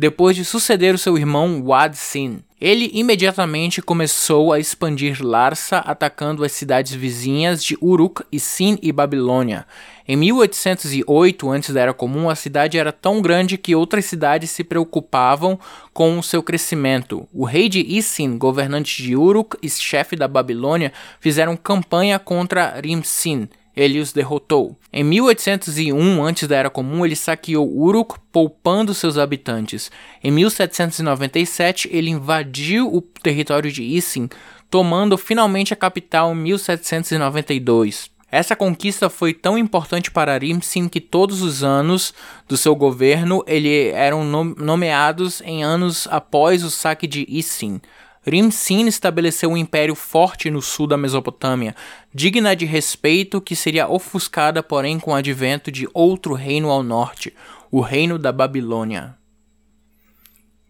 depois 0.00 0.34
de 0.34 0.46
suceder 0.46 0.94
o 0.94 0.98
seu 0.98 1.18
irmão 1.18 1.62
Wad-Sin. 1.62 2.42
Ele 2.58 2.90
imediatamente 2.94 3.82
começou 3.82 4.50
a 4.50 4.58
expandir 4.58 5.22
Larsa, 5.22 5.76
atacando 5.76 6.42
as 6.42 6.52
cidades 6.52 6.94
vizinhas 6.94 7.62
de 7.62 7.76
Uruk, 7.82 8.22
Sin 8.38 8.78
e 8.80 8.92
Babilônia. 8.92 9.66
Em 10.08 10.16
1808, 10.16 11.50
antes 11.50 11.74
da 11.74 11.82
Era 11.82 11.92
Comum, 11.92 12.30
a 12.30 12.34
cidade 12.34 12.78
era 12.78 12.92
tão 12.92 13.20
grande 13.20 13.58
que 13.58 13.74
outras 13.74 14.06
cidades 14.06 14.50
se 14.50 14.64
preocupavam 14.64 15.60
com 15.92 16.18
o 16.18 16.22
seu 16.22 16.42
crescimento. 16.42 17.28
O 17.30 17.44
rei 17.44 17.68
de 17.68 17.80
Isin, 17.80 18.38
governante 18.38 19.02
de 19.02 19.14
Uruk 19.14 19.58
e 19.62 19.68
chefe 19.68 20.16
da 20.16 20.26
Babilônia, 20.26 20.94
fizeram 21.20 21.58
campanha 21.58 22.18
contra 22.18 22.80
Rim-Sin, 22.82 23.50
ele 23.76 24.00
os 24.00 24.12
derrotou. 24.12 24.76
Em 24.92 25.04
1801, 25.04 26.24
antes 26.24 26.48
da 26.48 26.56
Era 26.56 26.70
Comum, 26.70 27.04
ele 27.04 27.16
saqueou 27.16 27.68
Uruk, 27.68 28.18
poupando 28.32 28.94
seus 28.94 29.16
habitantes. 29.16 29.90
Em 30.22 30.30
1797, 30.30 31.88
ele 31.92 32.10
invadiu 32.10 32.92
o 32.94 33.00
território 33.00 33.70
de 33.70 33.82
Isin, 33.82 34.28
tomando 34.70 35.16
finalmente 35.16 35.72
a 35.72 35.76
capital 35.76 36.32
em 36.32 36.36
1792. 36.36 38.10
Essa 38.32 38.54
conquista 38.54 39.10
foi 39.10 39.34
tão 39.34 39.58
importante 39.58 40.10
para 40.10 40.38
Rimsin 40.38 40.88
que 40.88 41.00
todos 41.00 41.42
os 41.42 41.64
anos 41.64 42.14
do 42.46 42.56
seu 42.56 42.76
governo 42.76 43.42
ele 43.44 43.88
eram 43.88 44.24
nomeados 44.24 45.40
em 45.40 45.64
anos 45.64 46.06
após 46.08 46.62
o 46.62 46.70
saque 46.70 47.08
de 47.08 47.26
Isin. 47.28 47.80
Rim-Sin 48.22 48.86
estabeleceu 48.86 49.50
um 49.50 49.56
império 49.56 49.94
forte 49.94 50.50
no 50.50 50.60
sul 50.60 50.86
da 50.86 50.96
Mesopotâmia, 50.96 51.74
digna 52.12 52.54
de 52.54 52.66
respeito 52.66 53.40
que 53.40 53.56
seria 53.56 53.88
ofuscada, 53.88 54.62
porém, 54.62 55.00
com 55.00 55.12
o 55.12 55.14
advento 55.14 55.72
de 55.72 55.88
outro 55.94 56.34
reino 56.34 56.70
ao 56.70 56.82
norte, 56.82 57.34
o 57.70 57.80
reino 57.80 58.18
da 58.18 58.30
Babilônia. 58.30 59.16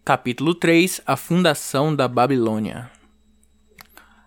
Capítulo 0.05 0.55
3 0.55 1.01
A 1.05 1.17
fundação 1.17 1.93
da 1.93 2.07
Babilônia 2.07 2.89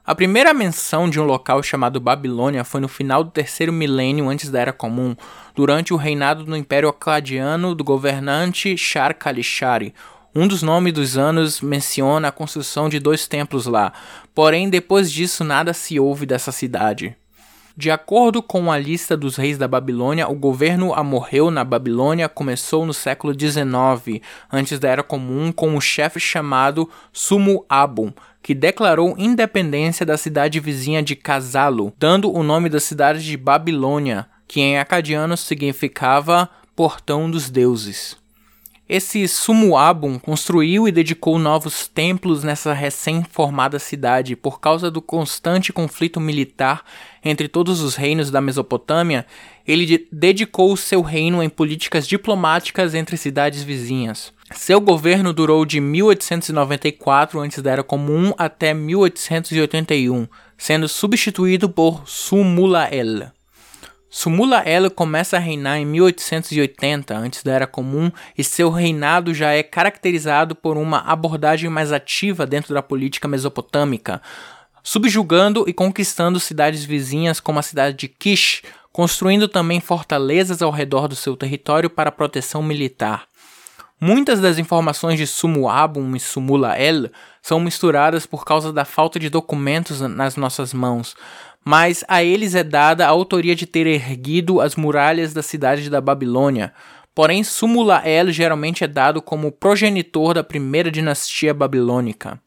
a 0.06 0.14
primeira 0.14 0.52
menção 0.52 1.08
de 1.08 1.18
um 1.18 1.24
local 1.24 1.62
chamado 1.62 1.98
Babilônia 1.98 2.62
foi 2.62 2.78
no 2.78 2.88
final 2.88 3.24
do 3.24 3.30
terceiro 3.30 3.72
milênio 3.72 4.28
antes 4.28 4.50
da 4.50 4.60
Era 4.60 4.72
Comum, 4.72 5.16
durante 5.54 5.94
o 5.94 5.96
reinado 5.96 6.44
do 6.44 6.54
Império 6.54 6.90
Acadiano 6.90 7.74
do 7.74 7.82
governante 7.82 8.76
Shar-Kalishari, 8.76 9.94
um 10.34 10.48
dos 10.48 10.62
nomes 10.62 10.92
dos 10.92 11.16
anos 11.16 11.60
menciona 11.60 12.28
a 12.28 12.32
construção 12.32 12.88
de 12.88 12.98
dois 12.98 13.26
templos 13.26 13.66
lá, 13.66 13.92
porém 14.34 14.68
depois 14.68 15.10
disso 15.10 15.44
nada 15.44 15.72
se 15.72 16.00
ouve 16.00 16.26
dessa 16.26 16.50
cidade. 16.50 17.16
De 17.76 17.90
acordo 17.90 18.40
com 18.40 18.70
a 18.70 18.78
lista 18.78 19.16
dos 19.16 19.34
reis 19.34 19.58
da 19.58 19.66
Babilônia, 19.66 20.28
o 20.28 20.34
governo 20.34 20.94
amorreu 20.94 21.50
na 21.50 21.64
Babilônia 21.64 22.28
começou 22.28 22.86
no 22.86 22.94
século 22.94 23.32
XIX, 23.32 24.22
antes 24.52 24.78
da 24.78 24.88
Era 24.88 25.02
Comum, 25.02 25.50
com 25.50 25.70
um 25.70 25.80
chefe 25.80 26.20
chamado 26.20 26.88
Sumu 27.12 27.66
Abum, 27.68 28.12
que 28.40 28.54
declarou 28.54 29.16
independência 29.18 30.06
da 30.06 30.16
cidade 30.16 30.60
vizinha 30.60 31.02
de 31.02 31.16
Casalo, 31.16 31.92
dando 31.98 32.32
o 32.32 32.44
nome 32.44 32.68
da 32.68 32.78
cidade 32.78 33.24
de 33.24 33.36
Babilônia, 33.36 34.26
que 34.46 34.60
em 34.60 34.78
acadiano 34.78 35.36
significava 35.36 36.48
Portão 36.76 37.28
dos 37.28 37.50
Deuses. 37.50 38.23
Esse 38.86 39.26
Sumuabum 39.26 40.18
construiu 40.18 40.86
e 40.86 40.92
dedicou 40.92 41.38
novos 41.38 41.88
templos 41.88 42.44
nessa 42.44 42.74
recém-formada 42.74 43.78
cidade 43.78 44.36
por 44.36 44.60
causa 44.60 44.90
do 44.90 45.00
constante 45.00 45.72
conflito 45.72 46.20
militar 46.20 46.84
entre 47.24 47.48
todos 47.48 47.80
os 47.80 47.94
reinos 47.96 48.30
da 48.30 48.42
Mesopotâmia. 48.42 49.24
Ele 49.66 49.86
de 49.86 50.06
dedicou 50.12 50.76
seu 50.76 51.00
reino 51.00 51.42
em 51.42 51.48
políticas 51.48 52.06
diplomáticas 52.06 52.94
entre 52.94 53.16
cidades 53.16 53.62
vizinhas. 53.62 54.34
Seu 54.52 54.78
governo 54.82 55.32
durou 55.32 55.64
de 55.64 55.80
1894 55.80 57.40
antes 57.40 57.62
da 57.62 57.70
Era 57.70 57.82
Comum 57.82 58.34
até 58.36 58.74
1881, 58.74 60.28
sendo 60.58 60.86
substituído 60.88 61.70
por 61.70 62.02
Sumulael. 62.06 63.33
Sumula 64.16 64.58
Elo 64.60 64.92
começa 64.92 65.36
a 65.36 65.40
reinar 65.40 65.76
em 65.76 65.84
1880, 65.84 67.16
antes 67.16 67.42
da 67.42 67.52
Era 67.52 67.66
Comum, 67.66 68.12
e 68.38 68.44
seu 68.44 68.70
reinado 68.70 69.34
já 69.34 69.50
é 69.50 69.60
caracterizado 69.60 70.54
por 70.54 70.76
uma 70.76 70.98
abordagem 71.00 71.68
mais 71.68 71.90
ativa 71.90 72.46
dentro 72.46 72.72
da 72.72 72.80
política 72.80 73.26
mesopotâmica, 73.26 74.22
subjugando 74.84 75.64
e 75.66 75.72
conquistando 75.72 76.38
cidades 76.38 76.84
vizinhas 76.84 77.40
como 77.40 77.58
a 77.58 77.62
cidade 77.62 77.96
de 77.96 78.06
Kish, 78.06 78.62
construindo 78.92 79.48
também 79.48 79.80
fortalezas 79.80 80.62
ao 80.62 80.70
redor 80.70 81.08
do 81.08 81.16
seu 81.16 81.36
território 81.36 81.90
para 81.90 82.12
proteção 82.12 82.62
militar. 82.62 83.26
Muitas 84.00 84.38
das 84.38 84.58
informações 84.58 85.18
de 85.18 85.26
Sumuabum 85.26 86.14
e 86.14 86.20
Sumula-El 86.20 87.10
são 87.42 87.58
misturadas 87.58 88.26
por 88.26 88.44
causa 88.44 88.72
da 88.72 88.84
falta 88.84 89.18
de 89.18 89.28
documentos 89.28 90.00
nas 90.00 90.36
nossas 90.36 90.72
mãos, 90.72 91.16
mas 91.64 92.04
a 92.06 92.22
eles 92.22 92.54
é 92.54 92.62
dada 92.62 93.06
a 93.06 93.08
autoria 93.08 93.54
de 93.54 93.66
ter 93.66 93.86
erguido 93.86 94.60
as 94.60 94.76
muralhas 94.76 95.32
da 95.32 95.42
cidade 95.42 95.88
da 95.88 96.00
Babilônia. 96.00 96.74
Porém, 97.14 97.42
Sumulael 97.42 98.30
geralmente 98.30 98.84
é 98.84 98.88
dado 98.88 99.22
como 99.22 99.52
progenitor 99.52 100.34
da 100.34 100.44
primeira 100.44 100.90
dinastia 100.90 101.54
babilônica. 101.54 102.40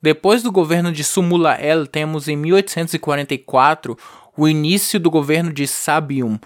Depois 0.00 0.42
do 0.42 0.52
governo 0.52 0.92
de 0.92 1.02
Sumulael, 1.02 1.86
temos 1.86 2.28
em 2.28 2.36
1844 2.36 3.96
o 4.36 4.46
início 4.46 5.00
do 5.00 5.10
governo 5.10 5.52
de 5.52 5.66
Sabium, 5.66 6.38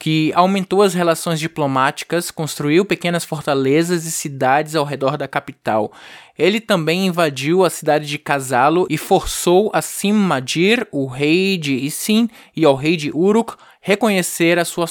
que 0.00 0.32
aumentou 0.34 0.80
as 0.80 0.94
relações 0.94 1.38
diplomáticas, 1.38 2.30
construiu 2.30 2.86
pequenas 2.86 3.22
fortalezas 3.22 4.06
e 4.06 4.10
cidades 4.10 4.74
ao 4.74 4.86
redor 4.86 5.18
da 5.18 5.28
capital. 5.28 5.92
Ele 6.38 6.58
também 6.58 7.06
invadiu 7.06 7.66
a 7.66 7.70
cidade 7.70 8.06
de 8.06 8.18
Casalo 8.18 8.86
e 8.88 8.96
forçou 8.96 9.70
a 9.74 9.82
Simmadir, 9.82 10.88
o 10.90 11.06
rei 11.06 11.58
de 11.58 11.74
Isin, 11.74 12.30
e 12.56 12.64
ao 12.64 12.74
rei 12.74 12.96
de 12.96 13.10
Uruk 13.14 13.54
reconhecer 13.78 14.58
a 14.58 14.64
sua 14.64 14.86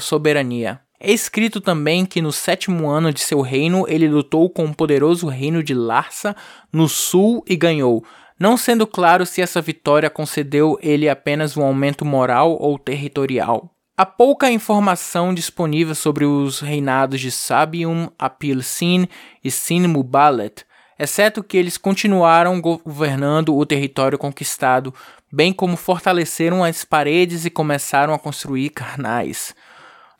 soberania. 0.00 0.80
É 1.00 1.10
escrito 1.10 1.60
também 1.60 2.06
que 2.06 2.22
no 2.22 2.30
sétimo 2.30 2.88
ano 2.88 3.12
de 3.12 3.18
seu 3.18 3.40
reino 3.40 3.84
ele 3.88 4.08
lutou 4.08 4.48
com 4.48 4.66
o 4.66 4.74
poderoso 4.74 5.26
reino 5.26 5.60
de 5.60 5.74
Larsa 5.74 6.36
no 6.72 6.88
sul 6.88 7.42
e 7.48 7.56
ganhou, 7.56 8.04
não 8.38 8.56
sendo 8.56 8.86
claro 8.86 9.26
se 9.26 9.42
essa 9.42 9.60
vitória 9.60 10.08
concedeu 10.08 10.78
ele 10.80 11.08
apenas 11.08 11.56
um 11.56 11.64
aumento 11.64 12.04
moral 12.04 12.56
ou 12.60 12.78
territorial. 12.78 13.72
Há 13.94 14.06
pouca 14.06 14.50
informação 14.50 15.34
disponível 15.34 15.94
sobre 15.94 16.24
os 16.24 16.60
reinados 16.60 17.20
de 17.20 17.30
Sabium, 17.30 18.08
Apil-Sin 18.18 19.06
e 19.44 19.50
Sin-Mubalet, 19.50 20.64
exceto 20.98 21.44
que 21.44 21.58
eles 21.58 21.76
continuaram 21.76 22.58
governando 22.58 23.54
o 23.54 23.66
território 23.66 24.16
conquistado, 24.16 24.94
bem 25.30 25.52
como 25.52 25.76
fortaleceram 25.76 26.64
as 26.64 26.86
paredes 26.86 27.44
e 27.44 27.50
começaram 27.50 28.14
a 28.14 28.18
construir 28.18 28.70
carnais. 28.70 29.54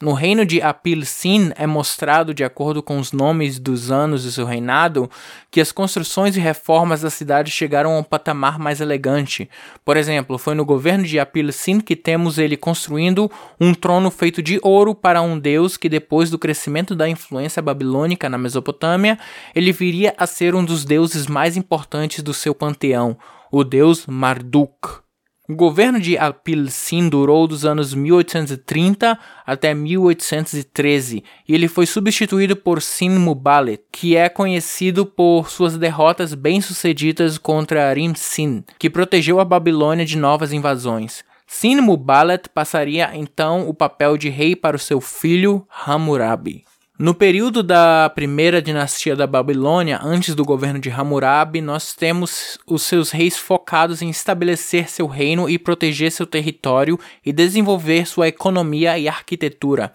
No 0.03 0.15
reino 0.15 0.45
de 0.45 0.61
Apil-Sin 0.61 1.53
é 1.55 1.65
mostrado, 1.65 2.35
de 2.35 2.43
acordo 2.43 2.83
com 2.83 2.99
os 2.99 3.13
nomes 3.13 3.61
dos 3.61 3.89
anos 3.93 4.25
de 4.25 4.33
seu 4.33 4.45
reinado, 4.45 5.09
que 5.49 5.61
as 5.61 5.71
construções 5.71 6.37
e 6.37 6.41
reformas 6.41 7.03
da 7.03 7.09
cidade 7.09 7.53
chegaram 7.53 7.95
a 7.95 7.99
um 8.01 8.03
patamar 8.03 8.59
mais 8.59 8.81
elegante. 8.81 9.49
Por 9.85 9.97
exemplo, 9.97 10.39
foi 10.39 10.57
no 10.57 10.65
governo 10.65 11.05
de 11.05 11.21
Apil-Sin 11.21 11.79
que 11.79 11.95
temos 11.95 12.37
ele 12.37 12.57
construindo 12.57 13.31
um 13.61 13.73
trono 13.73 14.11
feito 14.11 14.43
de 14.43 14.59
ouro 14.65 14.93
para 14.93 15.23
um 15.23 15.39
deus 15.39 15.77
que, 15.77 15.89
depois 15.89 16.31
do 16.31 16.37
crescimento 16.37 16.97
da 16.97 17.09
influência 17.09 17.63
babilônica 17.63 18.29
na 18.29 18.37
Mesopotâmia, 18.37 19.17
ele 19.55 19.71
viria 19.71 20.17
a 20.19 20.27
ser 20.27 20.57
um 20.57 20.65
dos 20.65 20.85
deuses 20.85 21.29
mais 21.29 21.57
importantes 21.57 22.25
do 22.25 22.35
seu 22.35 22.57
panteão, 22.57 23.17
o 23.53 23.63
deus 23.63 24.05
Marduk. 24.09 25.01
O 25.49 25.57
governo 25.57 25.99
de 25.99 26.17
Apil-Sin 26.17 27.09
durou 27.09 27.49
dos 27.49 27.65
anos 27.65 27.93
1830 27.93 29.19
até 29.45 29.75
1813 29.75 31.25
e 31.49 31.53
ele 31.53 31.67
foi 31.67 31.85
substituído 31.85 32.55
por 32.55 32.81
Sin 32.81 33.11
Mubalet, 33.11 33.83
que 33.91 34.17
é 34.17 34.29
conhecido 34.29 35.05
por 35.05 35.51
suas 35.51 35.77
derrotas 35.77 36.33
bem-sucedidas 36.33 37.39
contra 37.39 37.93
Rim-Sin, 37.93 38.63
que 38.79 38.89
protegeu 38.89 39.41
a 39.41 39.45
Babilônia 39.45 40.07
de 40.07 40.17
novas 40.17 40.53
invasões. 40.53 41.25
Sin 41.45 41.81
Mubalet 41.81 42.49
passaria 42.49 43.11
então 43.13 43.69
o 43.69 43.75
papel 43.75 44.17
de 44.17 44.29
rei 44.29 44.55
para 44.55 44.77
o 44.77 44.81
seu 44.81 45.01
filho 45.01 45.67
Hammurabi. 45.85 46.65
No 47.03 47.13
período 47.15 47.65
da 47.65 48.09
primeira 48.11 48.63
dinastia 48.63 49.17
da 49.17 49.27
Babilônia, 49.27 49.99
antes 50.01 50.37
do 50.37 50.45
governo 50.45 50.79
de 50.79 50.89
Hammurabi, 50.89 51.61
nós 51.61 51.95
temos 51.95 52.61
os 52.65 52.83
seus 52.83 53.11
reis 53.11 53.37
focados 53.37 54.03
em 54.03 54.09
estabelecer 54.09 54.89
seu 54.89 55.09
reino 55.09 55.51
e 55.51 55.59
proteger 55.59 56.13
seu 56.13 56.25
território 56.25 56.97
e 57.27 57.33
desenvolver 57.33 58.07
sua 58.07 58.29
economia 58.29 58.97
e 59.01 59.09
arquitetura. 59.09 59.93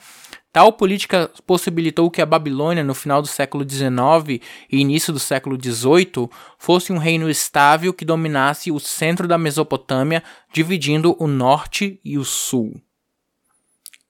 Tal 0.52 0.74
política 0.74 1.32
possibilitou 1.46 2.12
que 2.12 2.22
a 2.22 2.26
Babilônia, 2.26 2.84
no 2.84 2.94
final 2.94 3.22
do 3.22 3.28
século 3.30 3.64
XIX 3.66 4.44
e 4.70 4.78
início 4.78 5.14
do 5.14 5.20
século 5.20 5.58
XVIII, 5.58 6.30
fosse 6.60 6.92
um 6.92 6.98
reino 6.98 7.30
estável 7.30 7.94
que 7.94 8.04
dominasse 8.04 8.70
o 8.70 8.82
centro 8.82 9.30
da 9.30 9.38
Mesopotâmia, 9.38 10.22
dividindo 10.52 11.16
o 11.18 11.26
norte 11.26 12.02
e 12.04 12.18
o 12.18 12.26
sul. 12.26 12.82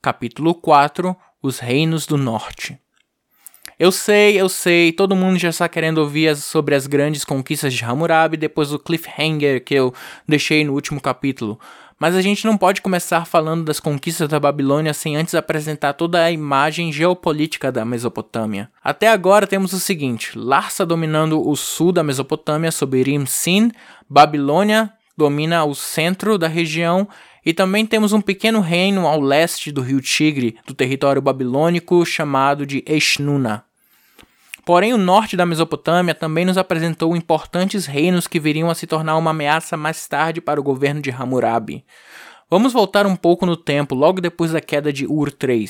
Capítulo 0.02 0.56
4 0.56 1.16
Os 1.44 1.60
Reinos 1.60 2.08
do 2.08 2.18
Norte 2.18 2.80
eu 3.80 3.92
sei, 3.92 4.40
eu 4.42 4.50
sei, 4.50 4.92
todo 4.92 5.16
mundo 5.16 5.38
já 5.38 5.50
está 5.50 5.70
querendo 5.70 6.00
ouvir 6.00 6.30
as, 6.30 6.44
sobre 6.44 6.74
as 6.74 6.88
grandes 6.88 7.24
conquistas 7.24 7.74
de 7.74 7.86
Hammurabi 7.86 8.36
depois 8.36 8.70
do 8.70 8.80
cliffhanger 8.80 9.64
que 9.64 9.76
eu 9.76 9.94
deixei 10.28 10.64
no 10.64 10.74
último 10.74 11.00
capítulo. 11.00 11.60
Mas 12.00 12.16
a 12.16 12.22
gente 12.22 12.46
não 12.46 12.58
pode 12.58 12.82
começar 12.82 13.26
falando 13.26 13.66
das 13.66 13.80
conquistas 13.80 14.30
da 14.30 14.40
Babilônia 14.40 14.94
sem 14.94 15.16
antes 15.16 15.34
apresentar 15.34 15.94
toda 15.94 16.24
a 16.24 16.32
imagem 16.32 16.92
geopolítica 16.92 17.72
da 17.72 17.84
Mesopotâmia. 17.84 18.70
Até 18.84 19.08
agora 19.08 19.48
temos 19.48 19.74
o 19.74 19.80
seguinte: 19.80 20.38
Larsa 20.38 20.86
dominando 20.86 21.48
o 21.48 21.56
sul 21.56 21.92
da 21.92 22.04
Mesopotâmia 22.04 22.72
sob 22.72 23.02
Rim-Sin, 23.02 23.72
Babilônia 24.08 24.92
domina 25.16 25.66
o 25.66 25.74
centro 25.74 26.38
da 26.38 26.48
região 26.48 27.08
e 27.44 27.54
também 27.54 27.86
temos 27.86 28.14
um 28.14 28.22
pequeno 28.22 28.60
reino 28.60 29.08
ao 29.08 29.20
leste 29.20 29.72
do 29.72 29.82
rio 29.82 30.02
Tigre, 30.02 30.58
do 30.68 30.74
território 30.74 31.22
babilônico 31.22 32.06
chamado 32.06 32.66
de 32.66 32.84
Eshnuna. 32.86 33.67
Porém, 34.68 34.92
o 34.92 34.98
norte 34.98 35.38
da 35.38 35.46
Mesopotâmia 35.46 36.14
também 36.14 36.44
nos 36.44 36.58
apresentou 36.58 37.16
importantes 37.16 37.86
reinos 37.86 38.28
que 38.28 38.38
viriam 38.38 38.70
a 38.70 38.76
se 38.76 38.86
tornar 38.86 39.16
uma 39.16 39.32
ameaça 39.32 39.78
mais 39.78 40.06
tarde 40.10 40.42
para 40.42 40.60
o 40.60 40.64
governo 40.64 41.00
de 41.00 41.10
Hammurabi. 41.10 41.86
Vamos 42.50 42.74
voltar 42.74 43.08
um 43.08 43.16
pouco 43.16 43.46
no 43.46 43.56
tempo, 43.56 43.96
logo 43.96 44.20
depois 44.20 44.52
da 44.52 44.60
queda 44.60 44.92
de 44.92 45.08
Ur 45.08 45.30
III. 45.42 45.70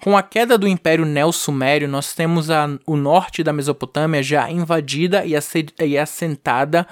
Com 0.00 0.16
a 0.16 0.22
queda 0.22 0.56
do 0.56 0.66
Império 0.66 1.04
Neo-Sumério, 1.04 1.86
nós 1.86 2.14
temos 2.14 2.50
a, 2.50 2.70
o 2.86 2.96
norte 2.96 3.42
da 3.44 3.52
Mesopotâmia 3.52 4.22
já 4.22 4.50
invadida 4.50 5.24
e 5.26 5.98
assentada 5.98 6.86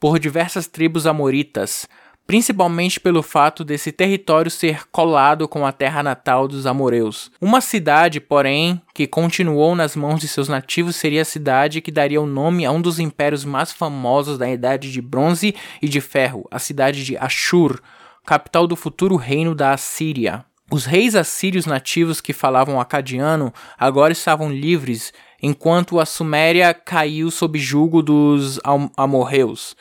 por 0.00 0.18
diversas 0.18 0.66
tribos 0.66 1.06
amoritas, 1.06 1.86
principalmente 2.28 3.00
pelo 3.00 3.22
fato 3.22 3.64
desse 3.64 3.90
território 3.90 4.50
ser 4.50 4.86
colado 4.92 5.48
com 5.48 5.64
a 5.64 5.72
terra 5.72 6.02
natal 6.02 6.46
dos 6.46 6.66
amoreus. 6.66 7.30
Uma 7.40 7.62
cidade, 7.62 8.20
porém, 8.20 8.82
que 8.92 9.06
continuou 9.06 9.74
nas 9.74 9.96
mãos 9.96 10.20
de 10.20 10.28
seus 10.28 10.46
nativos 10.46 10.96
seria 10.96 11.22
a 11.22 11.24
cidade 11.24 11.80
que 11.80 11.90
daria 11.90 12.20
o 12.20 12.26
nome 12.26 12.66
a 12.66 12.70
um 12.70 12.82
dos 12.82 12.98
impérios 12.98 13.46
mais 13.46 13.72
famosos 13.72 14.36
da 14.36 14.46
Idade 14.46 14.92
de 14.92 15.00
Bronze 15.00 15.54
e 15.80 15.88
de 15.88 16.02
Ferro, 16.02 16.46
a 16.50 16.58
cidade 16.58 17.02
de 17.02 17.16
Ashur, 17.16 17.80
capital 18.26 18.66
do 18.66 18.76
futuro 18.76 19.16
reino 19.16 19.54
da 19.54 19.72
Assíria. 19.72 20.44
Os 20.70 20.84
reis 20.84 21.14
assírios 21.14 21.64
nativos 21.64 22.20
que 22.20 22.34
falavam 22.34 22.78
acadiano 22.78 23.50
agora 23.78 24.12
estavam 24.12 24.52
livres, 24.52 25.14
enquanto 25.42 25.98
a 25.98 26.04
Suméria 26.04 26.74
caiu 26.74 27.30
sob 27.30 27.58
julgo 27.58 28.02
dos 28.02 28.60
amorreus. 28.98 29.74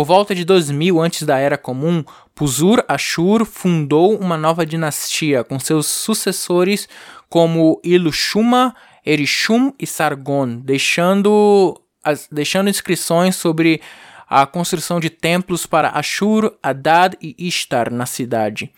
Por 0.00 0.06
volta 0.06 0.34
de 0.34 0.46
2000 0.46 0.98
antes 0.98 1.24
da 1.24 1.36
Era 1.36 1.58
Comum, 1.58 2.02
Puzur 2.34 2.82
Ashur 2.88 3.44
fundou 3.44 4.18
uma 4.18 4.34
nova 4.34 4.64
dinastia 4.64 5.44
com 5.44 5.60
seus 5.60 5.88
sucessores 5.88 6.88
como 7.28 7.78
Ilushuma, 7.84 8.74
Erishum 9.04 9.74
e 9.78 9.86
Sargon, 9.86 10.56
deixando, 10.56 11.78
as, 12.02 12.26
deixando 12.32 12.70
inscrições 12.70 13.36
sobre 13.36 13.82
a 14.26 14.46
construção 14.46 14.98
de 15.00 15.10
templos 15.10 15.66
para 15.66 15.90
Ashur, 15.90 16.56
Adad 16.62 17.12
e 17.20 17.36
Ishtar 17.38 17.92
na 17.92 18.06
cidade. 18.06 18.72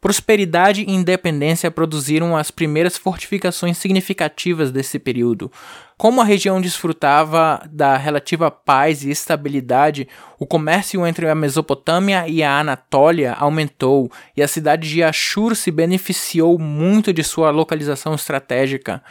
Prosperidade 0.00 0.82
e 0.82 0.92
independência 0.92 1.70
produziram 1.70 2.36
as 2.36 2.50
primeiras 2.50 2.98
fortificações 2.98 3.78
significativas 3.78 4.70
desse 4.70 4.98
período. 4.98 5.50
Como 5.96 6.20
a 6.20 6.24
região 6.24 6.60
desfrutava 6.60 7.66
da 7.70 7.96
relativa 7.96 8.50
paz 8.50 9.02
e 9.02 9.10
estabilidade, 9.10 10.06
o 10.38 10.46
comércio 10.46 11.06
entre 11.06 11.28
a 11.28 11.34
Mesopotâmia 11.34 12.28
e 12.28 12.42
a 12.42 12.60
Anatólia 12.60 13.32
aumentou 13.32 14.12
e 14.36 14.42
a 14.42 14.48
cidade 14.48 14.88
de 14.88 15.02
Ashur 15.02 15.56
se 15.56 15.70
beneficiou 15.70 16.58
muito 16.58 17.12
de 17.12 17.24
sua 17.24 17.50
localização 17.50 18.14
estratégica. 18.14 19.02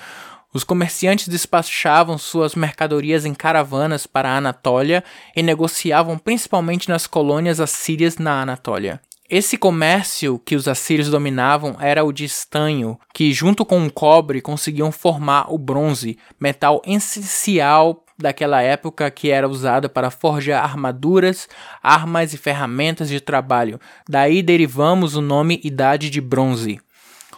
Os 0.53 0.63
comerciantes 0.63 1.27
despachavam 1.27 2.17
suas 2.17 2.55
mercadorias 2.55 3.25
em 3.25 3.33
caravanas 3.33 4.05
para 4.07 4.29
a 4.29 4.37
Anatólia 4.37 5.03
e 5.35 5.43
negociavam 5.43 6.17
principalmente 6.17 6.87
nas 6.87 7.07
colônias 7.07 7.59
assírias 7.59 8.17
na 8.17 8.43
Anatólia. 8.43 9.01
Esse 9.27 9.57
comércio 9.57 10.37
que 10.37 10.55
os 10.55 10.67
assírios 10.67 11.09
dominavam 11.09 11.75
era 11.79 12.03
o 12.03 12.13
de 12.13 12.25
estanho, 12.25 12.99
que 13.11 13.33
junto 13.33 13.65
com 13.65 13.83
o 13.83 13.91
cobre 13.91 14.39
conseguiam 14.39 14.91
formar 14.91 15.51
o 15.51 15.57
bronze, 15.57 16.19
metal 16.39 16.79
essencial 16.85 18.05
daquela 18.15 18.61
época 18.61 19.09
que 19.09 19.31
era 19.31 19.49
usado 19.49 19.89
para 19.89 20.11
forjar 20.11 20.63
armaduras, 20.63 21.49
armas 21.81 22.35
e 22.35 22.37
ferramentas 22.37 23.09
de 23.09 23.19
trabalho. 23.19 23.79
Daí 24.07 24.43
derivamos 24.43 25.15
o 25.15 25.21
nome 25.21 25.59
Idade 25.63 26.11
de 26.11 26.21
Bronze. 26.21 26.79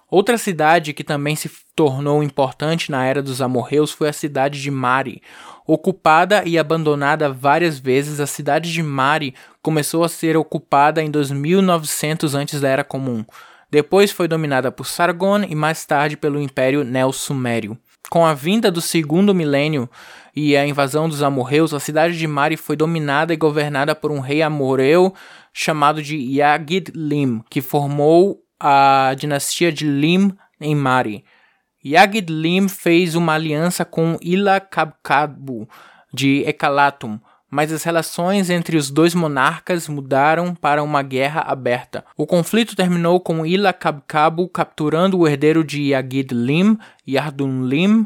Outra 0.10 0.38
cidade 0.38 0.93
que 0.93 1.04
também 1.04 1.36
se 1.36 1.52
tornou 1.76 2.24
importante 2.24 2.89
na 2.89 3.04
era 3.06 3.22
dos 3.22 3.41
amorreus 3.41 3.91
foi 3.91 4.08
a 4.08 4.13
cidade 4.13 4.62
de 4.62 4.72
Mari. 4.72 5.22
Ocupada 5.65 6.43
e 6.46 6.58
abandonada 6.58 7.30
várias 7.30 7.78
vezes, 7.78 8.22
a 8.22 8.26
cidade 8.26 8.72
de 8.72 8.82
Mari 8.82 9.36
começou 9.62 10.06
a 10.06 10.10
ser 10.10 10.38
ocupada 10.38 11.04
em 11.04 11.12
2900 11.12 12.36
antes 12.36 12.62
da 12.62 12.70
Era 12.70 12.86
Comum. 12.86 13.26
Depois 13.70 14.10
foi 14.10 14.30
dominada 14.30 14.72
por 14.72 14.88
Sargon 14.88 15.43
e 15.43 15.54
mais 15.54 15.86
tarde 15.86 16.15
pelo 16.15 16.39
Império 16.39 16.86
Neo-Sumério. 16.86 17.78
Com 18.10 18.26
a 18.26 18.34
vinda 18.34 18.72
do 18.72 18.80
segundo 18.80 19.36
milênio 19.36 19.89
e 20.34 20.56
a 20.56 20.65
invasão 20.65 21.10
dos 21.10 21.22
amorreus, 21.22 21.74
a 21.74 21.82
cidade 21.82 22.17
de 22.17 22.26
Mari 22.26 22.56
foi 22.56 22.78
dominada 22.78 23.34
e 23.34 23.38
governada 23.38 23.93
por 23.93 24.10
um 24.10 24.22
rei 24.22 24.41
amorreu 24.41 25.13
chamado 25.52 26.02
de 26.02 26.15
Yagid-Lim, 26.15 27.41
que 27.50 27.60
formou 27.60 28.41
a 28.60 29.13
dinastia 29.17 29.72
de 29.72 29.86
Lim 29.86 30.32
em 30.60 30.76
Mari. 30.76 31.24
Yagid-Lim 31.86 32.67
fez 32.67 33.15
uma 33.15 33.34
aliança 33.34 33.86
com 33.86 34.17
Ilakabkabu 34.22 35.70
de 36.13 36.43
Ekalatum, 36.46 37.20
mas 37.50 37.72
as 37.72 37.84
relações 37.84 38.50
entre 38.50 38.76
os 38.76 38.89
dois 38.91 39.15
monarcas 39.15 39.88
mudaram 39.88 40.54
para 40.54 40.84
uma 40.84 41.02
guerra 41.02 41.41
aberta. 41.41 42.04
O 42.17 42.26
conflito 42.26 42.76
terminou 42.76 43.22
com 43.22 43.46
Ilakabkabu 43.46 44.50
capturando 44.50 45.17
o 45.17 45.28
herdeiro 45.28 45.63
de 45.63 45.91
Yagid-Lim, 45.91 46.78
Yardun-Lim, 47.08 48.06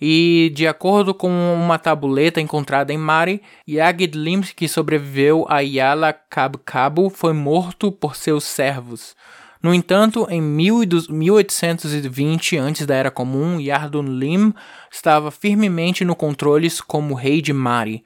e, 0.00 0.50
de 0.54 0.66
acordo 0.66 1.12
com 1.12 1.28
uma 1.28 1.78
tabuleta 1.78 2.40
encontrada 2.40 2.90
em 2.92 2.96
Mari, 2.96 3.42
Yagid-Lim, 3.68 4.40
que 4.40 4.66
sobreviveu 4.66 5.44
a 5.48 5.60
Yala 5.60 6.12
Kabkabu, 6.12 7.10
foi 7.10 7.34
morto 7.34 7.92
por 7.92 8.16
seus 8.16 8.44
servos. 8.44 9.14
No 9.62 9.74
entanto, 9.74 10.26
em 10.30 10.40
1820, 10.40 12.56
antes 12.56 12.86
da 12.86 12.94
Era 12.94 13.10
Comum, 13.10 13.60
Yardun 13.60 14.04
Lim 14.04 14.54
estava 14.90 15.30
firmemente 15.30 16.02
no 16.02 16.16
controle 16.16 16.66
como 16.86 17.12
rei 17.14 17.42
de 17.42 17.52
Mari. 17.52 18.02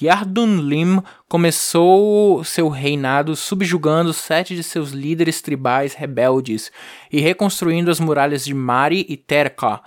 Yardun 0.00 0.56
Lim 0.56 1.02
começou 1.28 2.42
seu 2.44 2.70
reinado 2.70 3.36
subjugando 3.36 4.14
sete 4.14 4.56
de 4.56 4.62
seus 4.62 4.92
líderes 4.92 5.42
tribais 5.42 5.92
rebeldes 5.92 6.72
e 7.12 7.20
reconstruindo 7.20 7.90
as 7.90 8.00
muralhas 8.00 8.42
de 8.44 8.54
Mari 8.54 9.04
e 9.06 9.18
Terka, 9.18 9.82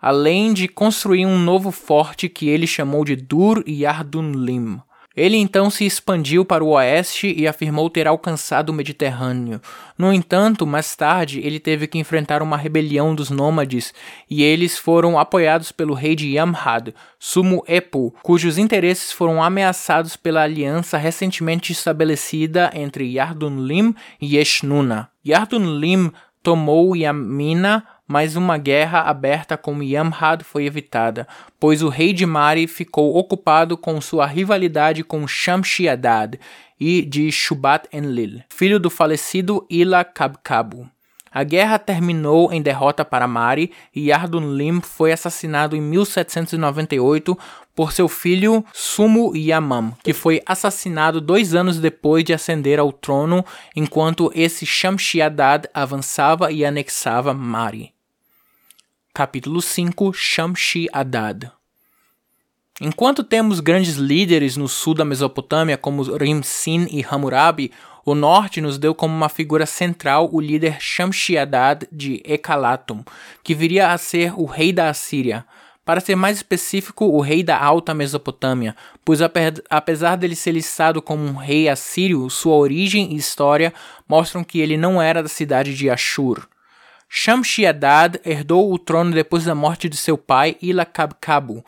além 0.00 0.54
de 0.54 0.66
construir 0.66 1.26
um 1.26 1.38
novo 1.38 1.70
forte 1.70 2.26
que 2.28 2.48
ele 2.48 2.66
chamou 2.66 3.04
de 3.04 3.16
Dur 3.16 3.62
Yardun 3.66 4.32
Lim. 4.32 4.80
Ele 5.18 5.36
então 5.36 5.68
se 5.68 5.84
expandiu 5.84 6.44
para 6.44 6.62
o 6.62 6.68
oeste 6.68 7.34
e 7.36 7.48
afirmou 7.48 7.90
ter 7.90 8.06
alcançado 8.06 8.70
o 8.70 8.72
Mediterrâneo. 8.72 9.60
No 9.98 10.12
entanto, 10.12 10.64
mais 10.64 10.94
tarde, 10.94 11.40
ele 11.40 11.58
teve 11.58 11.88
que 11.88 11.98
enfrentar 11.98 12.40
uma 12.40 12.56
rebelião 12.56 13.16
dos 13.16 13.28
nômades 13.28 13.92
e 14.30 14.44
eles 14.44 14.78
foram 14.78 15.18
apoiados 15.18 15.72
pelo 15.72 15.92
rei 15.92 16.14
de 16.14 16.36
Yamhad, 16.36 16.94
Sumu 17.18 17.64
Epu, 17.66 18.14
cujos 18.22 18.58
interesses 18.58 19.10
foram 19.10 19.42
ameaçados 19.42 20.14
pela 20.14 20.42
aliança 20.42 20.96
recentemente 20.96 21.72
estabelecida 21.72 22.70
entre 22.72 23.04
Yardun-Lim 23.12 23.96
e 24.20 24.36
Eshnuna. 24.36 25.10
Yardun-Lim 25.26 26.12
tomou 26.44 26.94
Yamina 26.94 27.84
mas 28.08 28.34
uma 28.34 28.56
guerra 28.56 29.02
aberta 29.02 29.58
com 29.58 29.82
Yamhad 29.82 30.42
foi 30.42 30.64
evitada, 30.64 31.28
pois 31.60 31.82
o 31.82 31.90
rei 31.90 32.14
de 32.14 32.24
Mari 32.24 32.66
ficou 32.66 33.14
ocupado 33.14 33.76
com 33.76 34.00
sua 34.00 34.24
rivalidade 34.24 35.04
com 35.04 35.28
Shamshi-Adad 35.28 36.40
e 36.80 37.02
de 37.02 37.30
Shubat-Enlil, 37.30 38.40
filho 38.48 38.80
do 38.80 38.88
falecido 38.88 39.66
Ila 39.68 40.02
Kabkabu. 40.04 40.88
A 41.30 41.44
guerra 41.44 41.78
terminou 41.78 42.52
em 42.52 42.62
derrota 42.62 43.04
para 43.04 43.28
Mari 43.28 43.70
e 43.94 44.10
Lim 44.10 44.80
foi 44.80 45.12
assassinado 45.12 45.76
em 45.76 45.80
1798 45.80 47.38
por 47.74 47.92
seu 47.92 48.08
filho 48.08 48.64
Sumu 48.72 49.36
Yamam, 49.36 49.92
que 50.02 50.12
foi 50.12 50.40
assassinado 50.46 51.20
dois 51.20 51.54
anos 51.54 51.78
depois 51.78 52.24
de 52.24 52.32
ascender 52.32 52.80
ao 52.80 52.90
trono, 52.90 53.44
enquanto 53.76 54.32
esse 54.34 54.64
Shamshi-Adad 54.64 55.66
avançava 55.74 56.50
e 56.50 56.64
anexava 56.64 57.34
Mari. 57.34 57.97
Capítulo 59.12 59.60
5 59.60 60.12
Shamshi-Adad 60.12 61.50
Enquanto 62.80 63.24
temos 63.24 63.58
grandes 63.58 63.96
líderes 63.96 64.56
no 64.56 64.68
sul 64.68 64.94
da 64.94 65.04
Mesopotâmia, 65.04 65.76
como 65.76 66.02
Rim-Sin 66.16 66.86
e 66.90 67.04
Hammurabi, 67.04 67.72
o 68.04 68.14
norte 68.14 68.60
nos 68.60 68.78
deu 68.78 68.94
como 68.94 69.12
uma 69.12 69.28
figura 69.28 69.66
central 69.66 70.28
o 70.32 70.40
líder 70.40 70.76
Shamshi-Adad 70.78 71.88
de 71.90 72.22
Ekalatum, 72.24 73.02
que 73.42 73.54
viria 73.54 73.92
a 73.92 73.98
ser 73.98 74.32
o 74.38 74.44
rei 74.44 74.72
da 74.72 74.88
Assíria. 74.88 75.44
Para 75.84 76.00
ser 76.00 76.14
mais 76.14 76.36
específico, 76.36 77.06
o 77.06 77.20
rei 77.20 77.42
da 77.42 77.58
Alta 77.58 77.94
Mesopotâmia, 77.94 78.76
pois 79.04 79.20
apesar 79.22 80.16
dele 80.16 80.36
ser 80.36 80.52
listado 80.52 81.02
como 81.02 81.24
um 81.24 81.34
rei 81.34 81.68
assírio, 81.68 82.28
sua 82.30 82.54
origem 82.54 83.12
e 83.12 83.16
história 83.16 83.74
mostram 84.06 84.44
que 84.44 84.60
ele 84.60 84.76
não 84.76 85.02
era 85.02 85.22
da 85.22 85.28
cidade 85.28 85.74
de 85.74 85.90
Ashur. 85.90 86.46
Shamshi-Adad 87.08 88.20
herdou 88.24 88.72
o 88.72 88.78
trono 88.78 89.12
depois 89.12 89.44
da 89.44 89.54
morte 89.54 89.88
de 89.88 89.96
seu 89.96 90.18
pai 90.18 90.56
Ilakabkabu. 90.60 91.64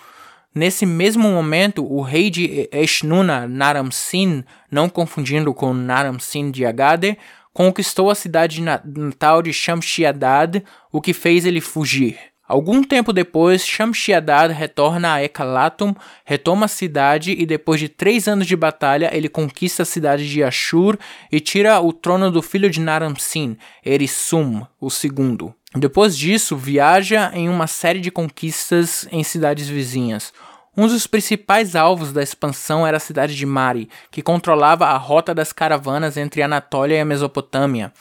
Nesse 0.55 0.85
mesmo 0.85 1.29
momento, 1.31 1.85
o 1.85 2.03
rei 2.03 2.29
de 2.29 2.69
Eshnuna, 2.73 3.47
Naram-Sin, 3.47 4.45
não 4.71 4.89
confundindo 4.89 5.55
com 5.55 5.73
Naram-Sin 5.73 6.51
de 6.51 6.67
Agade, 6.67 7.17
conquistou 7.53 8.11
a 8.11 8.15
cidade 8.15 8.61
natal 8.61 9.43
de 9.43 9.53
Shamshi-Adad, 9.53 10.63
o 10.93 11.01
que 11.01 11.13
fez 11.13 11.47
ele 11.47 11.61
fugir. 11.61 12.30
Algum 12.51 12.83
tempo 12.83 13.13
depois, 13.13 13.65
Shamshi-Adad 13.65 14.53
retorna 14.53 15.15
a 15.15 15.23
Ekalatum, 15.23 15.95
retoma 16.25 16.65
a 16.65 16.69
cidade 16.69 17.31
e 17.39 17.47
depois 17.47 17.79
de 17.79 17.89
três 17.89 18.27
anos 18.27 18.45
de 18.45 18.57
batalha, 18.57 19.09
ele 19.17 19.29
conquista 19.29 19.85
a 19.85 19.87
cidade 19.87 20.29
de 20.29 20.43
Ashur 20.43 20.99
e 21.31 21.39
tira 21.39 21.81
o 21.81 21.93
trono 21.93 22.29
do 22.29 22.43
filho 22.43 22.69
de 22.69 22.81
Naram-Sin, 22.81 23.57
Erisum, 23.87 24.67
o 24.81 24.91
segundo. 24.91 25.55
Depois 25.77 26.19
disso, 26.19 26.57
viaja 26.57 27.31
em 27.33 27.49
uma 27.49 27.69
série 27.69 28.01
de 28.01 28.11
conquistas 28.11 29.07
em 29.13 29.23
cidades 29.23 29.69
vizinhas. 29.69 30.33
Um 30.77 30.89
dos 30.89 31.07
principais 31.07 31.77
alvos 31.77 32.13
da 32.13 32.21
expansão 32.21 32.85
era 32.85 32.97
a 32.97 33.01
cidade 33.01 33.37
de 33.37 33.47
Mari, 33.47 33.89
que 34.11 34.23
controlava 34.23 34.87
a 34.87 34.97
rota 34.97 35.33
das 35.33 35.53
caravanas 35.53 36.17
entre 36.17 36.43
Anatólia 36.43 36.97
e 36.97 37.01
a 37.01 37.05
Mesopotâmia. 37.05 37.93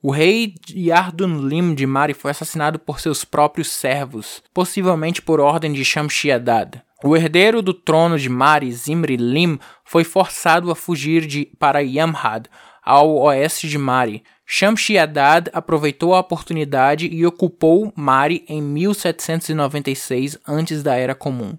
O 0.00 0.12
rei 0.12 0.54
Yardun-Lim 0.70 1.74
de 1.74 1.84
Mari 1.84 2.14
foi 2.14 2.30
assassinado 2.30 2.78
por 2.78 3.00
seus 3.00 3.24
próprios 3.24 3.68
servos, 3.68 4.40
possivelmente 4.54 5.20
por 5.20 5.40
ordem 5.40 5.72
de 5.72 5.84
Shamshi-Adad. 5.84 6.80
O 7.02 7.16
herdeiro 7.16 7.60
do 7.60 7.74
trono 7.74 8.16
de 8.16 8.28
Mari, 8.28 8.70
Zimri-Lim, 8.72 9.58
foi 9.84 10.04
forçado 10.04 10.70
a 10.70 10.76
fugir 10.76 11.26
de, 11.26 11.46
para 11.58 11.80
Yamhad, 11.80 12.46
ao 12.80 13.12
oeste 13.22 13.68
de 13.68 13.76
Mari. 13.76 14.22
Shamshi-Adad 14.46 15.50
aproveitou 15.52 16.14
a 16.14 16.20
oportunidade 16.20 17.06
e 17.06 17.26
ocupou 17.26 17.92
Mari 17.96 18.44
em 18.48 18.62
1796 18.62 20.38
antes 20.46 20.80
da 20.80 20.94
Era 20.94 21.14
Comum. 21.14 21.58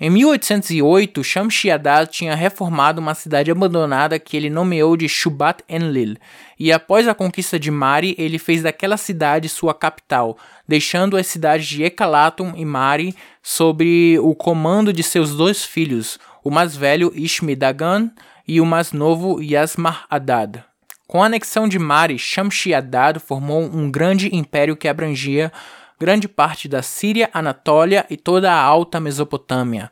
Em 0.00 0.10
1808, 0.10 1.24
Shamshi-Adad 1.24 2.08
tinha 2.08 2.36
reformado 2.36 3.00
uma 3.00 3.14
cidade 3.14 3.50
abandonada 3.50 4.16
que 4.16 4.36
ele 4.36 4.48
nomeou 4.48 4.96
de 4.96 5.08
Shubat-Enlil, 5.08 6.16
e 6.56 6.70
após 6.70 7.08
a 7.08 7.14
conquista 7.16 7.58
de 7.58 7.68
Mari, 7.68 8.14
ele 8.16 8.38
fez 8.38 8.62
daquela 8.62 8.96
cidade 8.96 9.48
sua 9.48 9.74
capital, 9.74 10.38
deixando 10.68 11.16
as 11.16 11.26
cidades 11.26 11.66
de 11.66 11.82
Ekalatum 11.82 12.52
e 12.54 12.64
Mari 12.64 13.12
sob 13.42 14.16
o 14.20 14.36
comando 14.36 14.92
de 14.92 15.02
seus 15.02 15.34
dois 15.34 15.64
filhos, 15.64 16.16
o 16.44 16.50
mais 16.50 16.76
velho 16.76 17.12
Ishmi-Dagan 17.12 18.08
e 18.46 18.60
o 18.60 18.66
mais 18.66 18.92
novo 18.92 19.42
Yasmar-Adad. 19.42 20.62
Com 21.08 21.24
a 21.24 21.26
anexão 21.26 21.66
de 21.66 21.78
Mari, 21.78 22.20
Shamshi-Adad 22.20 23.18
formou 23.18 23.62
um 23.62 23.90
grande 23.90 24.32
império 24.32 24.76
que 24.76 24.86
abrangia 24.86 25.50
grande 25.98 26.28
parte 26.28 26.68
da 26.68 26.82
Síria, 26.82 27.28
Anatólia 27.32 28.06
e 28.08 28.16
toda 28.16 28.52
a 28.52 28.60
Alta 28.60 29.00
Mesopotâmia. 29.00 29.90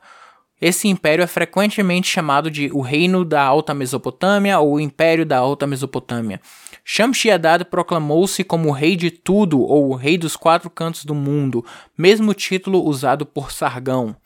Esse 0.61 0.89
império 0.89 1.23
é 1.23 1.27
frequentemente 1.27 2.09
chamado 2.09 2.51
de 2.51 2.71
o 2.73 2.81
Reino 2.81 3.25
da 3.27 3.43
Alta 3.43 3.75
Mesopotâmia 3.75 4.59
ou 4.59 4.75
o 4.75 4.81
Império 4.81 5.27
da 5.27 5.37
Alta 5.37 5.67
Mesopotâmia. 5.67 6.41
Shamshi-Adad 6.83 7.65
proclamou-se 7.65 8.43
como 8.43 8.71
rei 8.71 8.97
de 8.97 9.11
tudo 9.11 9.61
ou 9.61 9.91
o 9.91 9.95
rei 9.95 10.17
dos 10.17 10.35
quatro 10.35 10.71
cantos 10.71 11.05
do 11.05 11.15
mundo, 11.15 11.63
mesmo 11.99 12.33
título 12.33 12.83
usado 12.83 13.27
por 13.27 13.53
Sargão. 13.53 14.17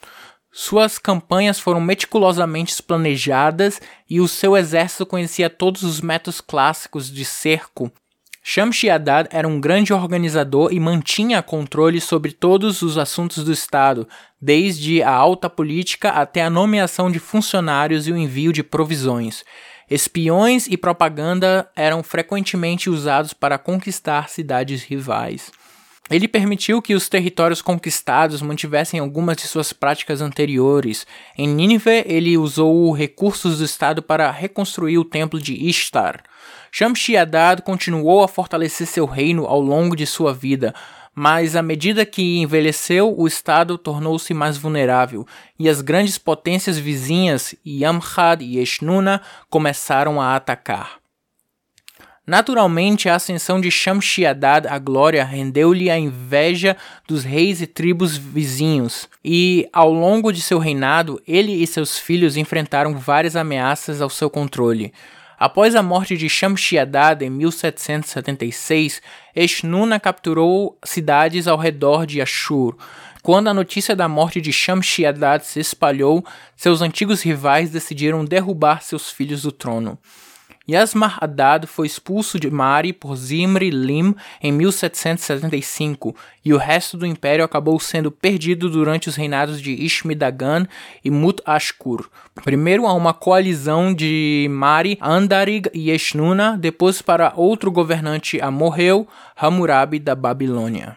Suas 0.53 0.99
campanhas 0.99 1.59
foram 1.59 1.81
meticulosamente 1.81 2.81
planejadas 2.83 3.81
e 4.09 4.21
o 4.21 4.29
seu 4.29 4.57
exército 4.57 5.07
conhecia 5.07 5.51
todos 5.51 5.83
os 5.83 6.01
métodos 6.01 6.41
clássicos 6.41 7.11
de 7.11 7.25
cerco 7.25 7.91
Shamshi-Adad 8.43 9.29
era 9.31 9.47
um 9.47 9.61
grande 9.61 9.93
organizador 9.93 10.73
e 10.73 10.81
mantinha 10.81 11.43
controle 11.43 12.01
sobre 12.01 12.33
todos 12.33 12.83
os 12.83 12.97
assuntos 12.97 13.45
do 13.45 13.53
Estado, 13.53 14.09
desde 14.41 15.03
a 15.03 15.11
alta 15.11 15.49
política 15.51 16.11
até 16.11 16.43
a 16.43 16.51
nomeação 16.51 17.11
de 17.11 17.19
funcionários 17.19 18.09
e 18.09 18.13
o 18.13 18.17
envio 18.17 18.53
de 18.53 18.63
provisões. 18.63 19.45
Espiões 19.91 20.67
e 20.69 20.77
propaganda 20.77 21.69
eram 21.77 22.03
frequentemente 22.03 22.89
usados 22.89 23.33
para 23.33 23.59
conquistar 23.59 24.29
cidades 24.29 24.83
rivais. 24.85 25.53
Ele 26.11 26.27
permitiu 26.27 26.83
que 26.83 26.93
os 26.93 27.09
territórios 27.09 27.63
conquistados 27.63 28.43
mantivessem 28.43 28.99
algumas 28.99 29.37
de 29.37 29.43
suas 29.43 29.73
práticas 29.73 30.21
anteriores. 30.21 31.07
Em 31.39 31.47
Nínive, 31.47 32.03
ele 32.05 32.37
usou 32.37 32.91
recursos 32.91 33.59
do 33.59 33.65
Estado 33.65 34.03
para 34.03 34.29
reconstruir 34.31 34.99
o 34.99 35.05
templo 35.05 35.39
de 35.39 35.55
Ishtar. 35.55 36.25
Shamshi-Adad 36.73 37.63
continuou 37.63 38.25
a 38.25 38.29
fortalecer 38.29 38.89
seu 38.89 39.07
reino 39.07 39.47
ao 39.47 39.61
longo 39.61 39.95
de 39.95 40.05
sua 40.05 40.35
vida, 40.35 40.75
mas 41.15 41.55
à 41.55 41.63
medida 41.63 42.07
que 42.07 42.39
envelheceu, 42.39 43.15
o 43.17 43.27
estado 43.27 43.77
tornou-se 43.77 44.33
mais 44.33 44.57
vulnerável 44.57 45.27
e 45.59 45.69
as 45.69 45.81
grandes 45.81 46.17
potências 46.19 46.79
vizinhas, 46.79 47.55
Yamhad 47.67 48.43
e 48.43 48.59
Eshnuna, 48.59 49.21
começaram 49.49 50.21
a 50.21 50.37
atacar. 50.37 51.00
Naturalmente, 52.31 53.09
a 53.09 53.17
ascensão 53.17 53.61
de 53.61 53.73
Shamshi-Adad 53.73 54.69
à 54.69 54.79
glória 54.79 55.25
rendeu-lhe 55.25 55.91
a 55.91 55.99
inveja 55.99 56.77
dos 57.05 57.25
reis 57.25 57.61
e 57.61 57.67
tribos 57.67 58.17
vizinhos, 58.17 59.09
e 59.25 59.69
ao 59.73 59.93
longo 59.93 60.31
de 60.31 60.41
seu 60.41 60.61
reinado, 60.61 61.21
ele 61.27 61.51
e 61.51 61.67
seus 61.67 61.99
filhos 61.99 62.37
enfrentaram 62.37 62.97
várias 62.97 63.35
ameaças 63.35 64.01
ao 64.01 64.09
seu 64.09 64.31
controle. 64.31 64.93
Após 65.37 65.75
a 65.75 65.83
morte 65.83 66.17
de 66.17 66.29
Shamshi-Adad 66.29 67.21
em 67.25 67.31
1776, 67.31 69.03
Eshnuna 69.35 69.99
capturou 69.99 70.79
cidades 70.85 71.49
ao 71.49 71.59
redor 71.59 72.07
de 72.07 72.21
Ashur. 72.21 72.77
Quando 73.25 73.49
a 73.49 73.55
notícia 73.55 73.97
da 73.97 74.07
morte 74.07 74.41
de 74.41 74.53
Shamshi-Adad 74.53 75.43
se 75.43 75.59
espalhou, 75.59 76.25
seus 76.55 76.81
antigos 76.81 77.23
rivais 77.23 77.71
decidiram 77.71 78.25
derrubar 78.25 78.85
seus 78.85 79.11
filhos 79.11 79.43
do 79.43 79.51
trono. 79.51 79.99
Yasmar-Adad 80.71 81.67
foi 81.67 81.87
expulso 81.87 82.39
de 82.39 82.51
Mari 82.51 82.93
por 82.93 83.17
Zimri-Lim 83.17 84.15
em 84.41 84.53
1775 84.53 86.15
e 86.45 86.53
o 86.55 86.59
resto 86.59 86.97
do 86.97 87.07
império 87.07 87.45
acabou 87.45 87.79
sendo 87.81 88.11
perdido 88.11 88.71
durante 88.71 89.09
os 89.09 89.17
reinados 89.17 89.61
de 89.61 89.73
Ishmi-Dagan 89.73 90.67
e 91.05 91.11
Mut-Ashkur. 91.11 92.09
Primeiro 92.45 92.87
a 92.87 92.93
uma 92.93 93.13
coalizão 93.13 93.93
de 93.93 94.47
Mari, 94.51 94.99
Andarig 95.01 95.69
e 95.75 95.91
Eshnuna, 95.91 96.57
depois 96.57 97.03
para 97.03 97.33
outro 97.35 97.71
governante 97.73 98.41
amorreu, 98.41 99.09
Hammurabi 99.37 99.99
da 99.99 100.15
Babilônia. 100.15 100.97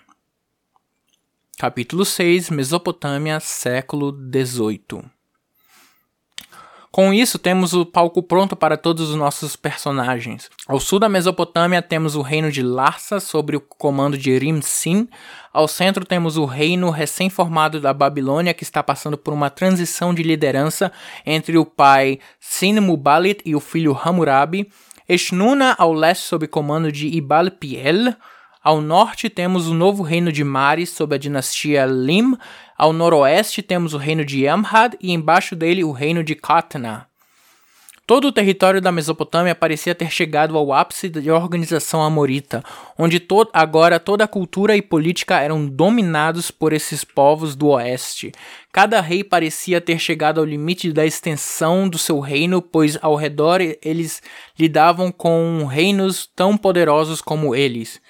Capítulo 1.58 2.04
6 2.04 2.50
Mesopotâmia, 2.50 3.40
século 3.40 4.12
XVIII 4.12 5.13
Com 6.94 7.12
isso, 7.12 7.40
temos 7.40 7.74
o 7.74 7.88
palco 7.88 8.22
pronto 8.22 8.56
para 8.56 8.78
todos 8.78 9.10
os 9.10 9.16
nossos 9.16 9.56
personagens. 9.56 10.48
Ao 10.68 10.80
sul 10.80 11.00
da 11.00 11.10
Mesopotâmia, 11.10 11.82
temos 11.82 12.16
o 12.16 12.22
reino 12.22 12.52
de 12.52 12.62
Larsa, 12.62 13.20
sob 13.20 13.56
o 13.56 13.60
comando 13.60 14.16
de 14.16 14.38
Rim-Sin. 14.38 15.10
Ao 15.52 15.68
centro, 15.68 16.06
temos 16.06 16.38
o 16.38 16.46
reino 16.46 16.92
recém-formado 16.92 17.82
da 17.82 17.92
Babilônia, 17.96 18.54
que 18.54 18.62
está 18.62 18.84
passando 18.84 19.18
por 19.18 19.34
uma 19.34 19.50
transição 19.50 20.14
de 20.14 20.22
liderança 20.22 20.92
entre 21.26 21.58
o 21.58 21.66
pai 21.66 22.20
Sin-Mubalit 22.40 23.42
e 23.44 23.56
o 23.56 23.60
filho 23.60 24.00
Hammurabi. 24.00 24.70
Eshnuna, 25.10 25.76
ao 25.80 25.94
leste, 25.94 26.26
sob 26.26 26.46
comando 26.46 26.92
de 26.92 27.08
Ibal-Piel. 27.08 28.14
Ao 28.64 28.80
norte 28.80 29.30
temos 29.30 29.68
o 29.68 29.74
novo 29.74 30.04
reino 30.04 30.32
de 30.32 30.42
Maris 30.42 30.90
sob 30.90 31.14
a 31.14 31.18
dinastia 31.18 31.86
Lim, 31.86 32.38
ao 32.78 32.94
noroeste 32.94 33.62
temos 33.62 33.94
o 33.94 33.98
reino 33.98 34.24
de 34.24 34.48
Amhad 34.48 34.94
e 35.02 35.12
embaixo 35.12 35.54
dele 35.54 35.84
o 35.84 35.92
reino 35.92 36.24
de 36.24 36.34
Katna. 36.34 37.06
Todo 38.08 38.30
o 38.30 38.32
território 38.32 38.80
da 38.80 38.90
Mesopotâmia 38.90 39.54
parecia 39.54 39.94
ter 39.94 40.10
chegado 40.10 40.58
ao 40.58 40.72
ápice 40.72 41.10
da 41.10 41.36
organização 41.36 42.02
amorita, 42.02 42.64
onde 42.98 43.20
to 43.20 43.46
agora 43.52 44.00
toda 44.00 44.24
a 44.24 44.30
cultura 44.30 44.78
e 44.78 44.82
política 44.82 45.42
eram 45.42 45.66
dominados 45.66 46.50
por 46.50 46.72
esses 46.72 47.04
povos 47.04 47.58
do 47.58 47.68
oeste. 47.68 48.32
Cada 48.72 49.02
rei 49.02 49.26
parecia 49.26 49.82
ter 49.82 50.00
chegado 50.00 50.40
ao 50.40 50.46
limite 50.46 50.94
da 50.94 51.06
extensão 51.06 51.90
do 51.90 51.98
seu 51.98 52.22
reino, 52.22 52.62
pois 52.62 52.98
ao 53.02 53.16
redor 53.16 53.60
eles 53.82 54.22
lidavam 54.58 55.12
com 55.12 55.66
reinos 55.66 56.26
tão 56.34 56.56
poderosos 56.56 57.22
como 57.22 57.54
eles. 57.54 58.02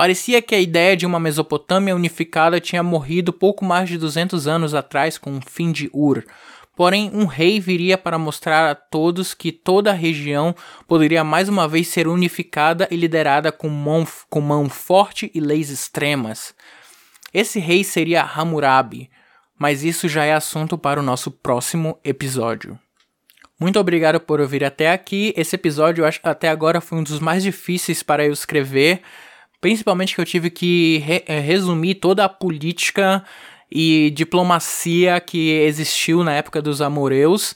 Parecia 0.00 0.40
que 0.40 0.54
a 0.54 0.58
ideia 0.58 0.96
de 0.96 1.04
uma 1.04 1.20
Mesopotâmia 1.20 1.94
unificada 1.94 2.58
tinha 2.58 2.82
morrido 2.82 3.34
pouco 3.34 3.66
mais 3.66 3.86
de 3.86 3.98
200 3.98 4.48
anos 4.48 4.74
atrás 4.74 5.18
com 5.18 5.36
o 5.36 5.42
fim 5.46 5.70
de 5.70 5.90
Ur. 5.92 6.24
Porém, 6.74 7.10
um 7.12 7.26
rei 7.26 7.60
viria 7.60 7.98
para 7.98 8.16
mostrar 8.16 8.70
a 8.70 8.74
todos 8.74 9.34
que 9.34 9.52
toda 9.52 9.90
a 9.90 9.92
região 9.92 10.56
poderia 10.88 11.22
mais 11.22 11.50
uma 11.50 11.68
vez 11.68 11.88
ser 11.88 12.08
unificada 12.08 12.88
e 12.90 12.96
liderada 12.96 13.52
com 13.52 13.68
mão, 13.68 14.06
com 14.30 14.40
mão 14.40 14.70
forte 14.70 15.30
e 15.34 15.38
leis 15.38 15.68
extremas. 15.68 16.54
Esse 17.34 17.60
rei 17.60 17.84
seria 17.84 18.22
Hammurabi, 18.22 19.10
mas 19.58 19.84
isso 19.84 20.08
já 20.08 20.24
é 20.24 20.32
assunto 20.32 20.78
para 20.78 20.98
o 20.98 21.02
nosso 21.02 21.30
próximo 21.30 21.98
episódio. 22.02 22.78
Muito 23.60 23.78
obrigado 23.78 24.18
por 24.18 24.40
ouvir 24.40 24.64
até 24.64 24.92
aqui. 24.92 25.34
Esse 25.36 25.56
episódio, 25.56 26.06
acho, 26.06 26.20
até 26.22 26.48
agora 26.48 26.80
foi 26.80 26.96
um 26.96 27.02
dos 27.02 27.20
mais 27.20 27.42
difíceis 27.42 28.02
para 28.02 28.24
eu 28.24 28.32
escrever 28.32 29.02
Principalmente 29.60 30.14
que 30.14 30.20
eu 30.20 30.24
tive 30.24 30.50
que 30.50 30.98
re 30.98 31.22
eh, 31.26 31.40
resumir 31.40 31.96
toda 31.96 32.24
a 32.24 32.28
política 32.28 33.22
e 33.70 34.10
diplomacia 34.14 35.20
que 35.20 35.50
existiu 35.50 36.24
na 36.24 36.32
época 36.32 36.60
dos 36.60 36.80
amoreus. 36.80 37.54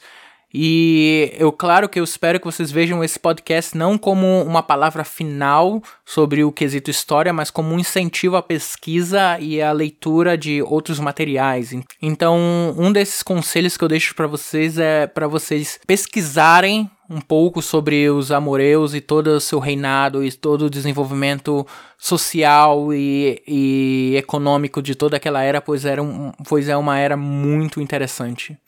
E 0.56 1.32
eu, 1.36 1.50
claro 1.50 1.88
que 1.88 1.98
eu 1.98 2.04
espero 2.04 2.38
que 2.38 2.46
vocês 2.46 2.70
vejam 2.70 3.02
esse 3.02 3.18
podcast 3.18 3.76
não 3.76 3.98
como 3.98 4.40
uma 4.42 4.62
palavra 4.62 5.02
final 5.02 5.82
sobre 6.04 6.44
o 6.44 6.52
quesito 6.52 6.92
história, 6.92 7.32
mas 7.32 7.50
como 7.50 7.74
um 7.74 7.78
incentivo 7.80 8.36
à 8.36 8.42
pesquisa 8.42 9.36
e 9.40 9.60
à 9.60 9.72
leitura 9.72 10.38
de 10.38 10.62
outros 10.62 11.00
materiais. 11.00 11.74
Então, 12.00 12.38
um 12.78 12.92
desses 12.92 13.20
conselhos 13.20 13.76
que 13.76 13.82
eu 13.82 13.88
deixo 13.88 14.14
para 14.14 14.28
vocês 14.28 14.78
é 14.78 15.08
para 15.08 15.26
vocês 15.26 15.80
pesquisarem 15.88 16.88
um 17.08 17.20
pouco 17.20 17.60
sobre 17.60 18.08
os 18.08 18.32
amoreus 18.32 18.94
e 18.94 19.00
todo 19.00 19.28
o 19.28 19.40
seu 19.40 19.58
reinado 19.58 20.24
e 20.24 20.32
todo 20.32 20.66
o 20.66 20.70
desenvolvimento 20.70 21.66
social 21.98 22.92
e, 22.92 23.42
e 23.46 24.16
econômico 24.16 24.80
de 24.80 24.94
toda 24.94 25.16
aquela 25.16 25.42
era, 25.42 25.60
pois, 25.60 25.84
era 25.84 26.02
um, 26.02 26.32
pois 26.48 26.68
é 26.68 26.76
uma 26.76 26.98
era 26.98 27.16
muito 27.16 27.80
interessante. 27.80 28.58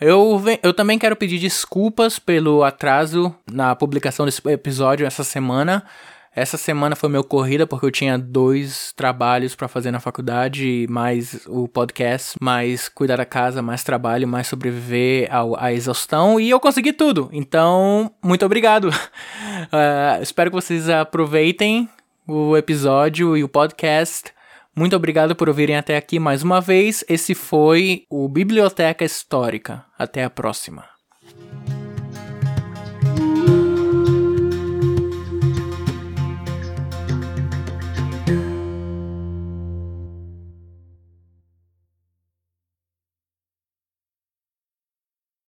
Eu, 0.00 0.40
eu 0.62 0.72
também 0.72 0.98
quero 0.98 1.16
pedir 1.16 1.38
desculpas 1.38 2.18
pelo 2.18 2.62
atraso 2.62 3.34
na 3.50 3.74
publicação 3.74 4.26
desse 4.26 4.40
episódio 4.48 5.06
essa 5.06 5.24
semana. 5.24 5.84
Essa 6.38 6.56
semana 6.56 6.94
foi 6.94 7.08
meio 7.08 7.24
corrida 7.24 7.66
porque 7.66 7.84
eu 7.84 7.90
tinha 7.90 8.16
dois 8.16 8.92
trabalhos 8.94 9.56
para 9.56 9.66
fazer 9.66 9.90
na 9.90 9.98
faculdade, 9.98 10.86
mais 10.88 11.44
o 11.48 11.66
podcast, 11.66 12.36
mais 12.40 12.88
cuidar 12.88 13.16
da 13.16 13.24
casa, 13.24 13.60
mais 13.60 13.82
trabalho, 13.82 14.28
mais 14.28 14.46
sobreviver 14.46 15.28
ao, 15.34 15.58
à 15.58 15.72
exaustão 15.72 16.38
e 16.38 16.48
eu 16.48 16.60
consegui 16.60 16.92
tudo. 16.92 17.28
Então, 17.32 18.12
muito 18.22 18.46
obrigado. 18.46 18.84
Uh, 18.84 20.22
espero 20.22 20.48
que 20.48 20.54
vocês 20.54 20.88
aproveitem 20.88 21.88
o 22.24 22.56
episódio 22.56 23.36
e 23.36 23.42
o 23.42 23.48
podcast. 23.48 24.32
Muito 24.76 24.94
obrigado 24.94 25.34
por 25.34 25.48
ouvirem 25.48 25.76
até 25.76 25.96
aqui 25.96 26.20
mais 26.20 26.44
uma 26.44 26.60
vez. 26.60 27.04
Esse 27.08 27.34
foi 27.34 28.04
o 28.08 28.28
Biblioteca 28.28 29.04
Histórica. 29.04 29.84
Até 29.98 30.22
a 30.22 30.30
próxima. 30.30 30.97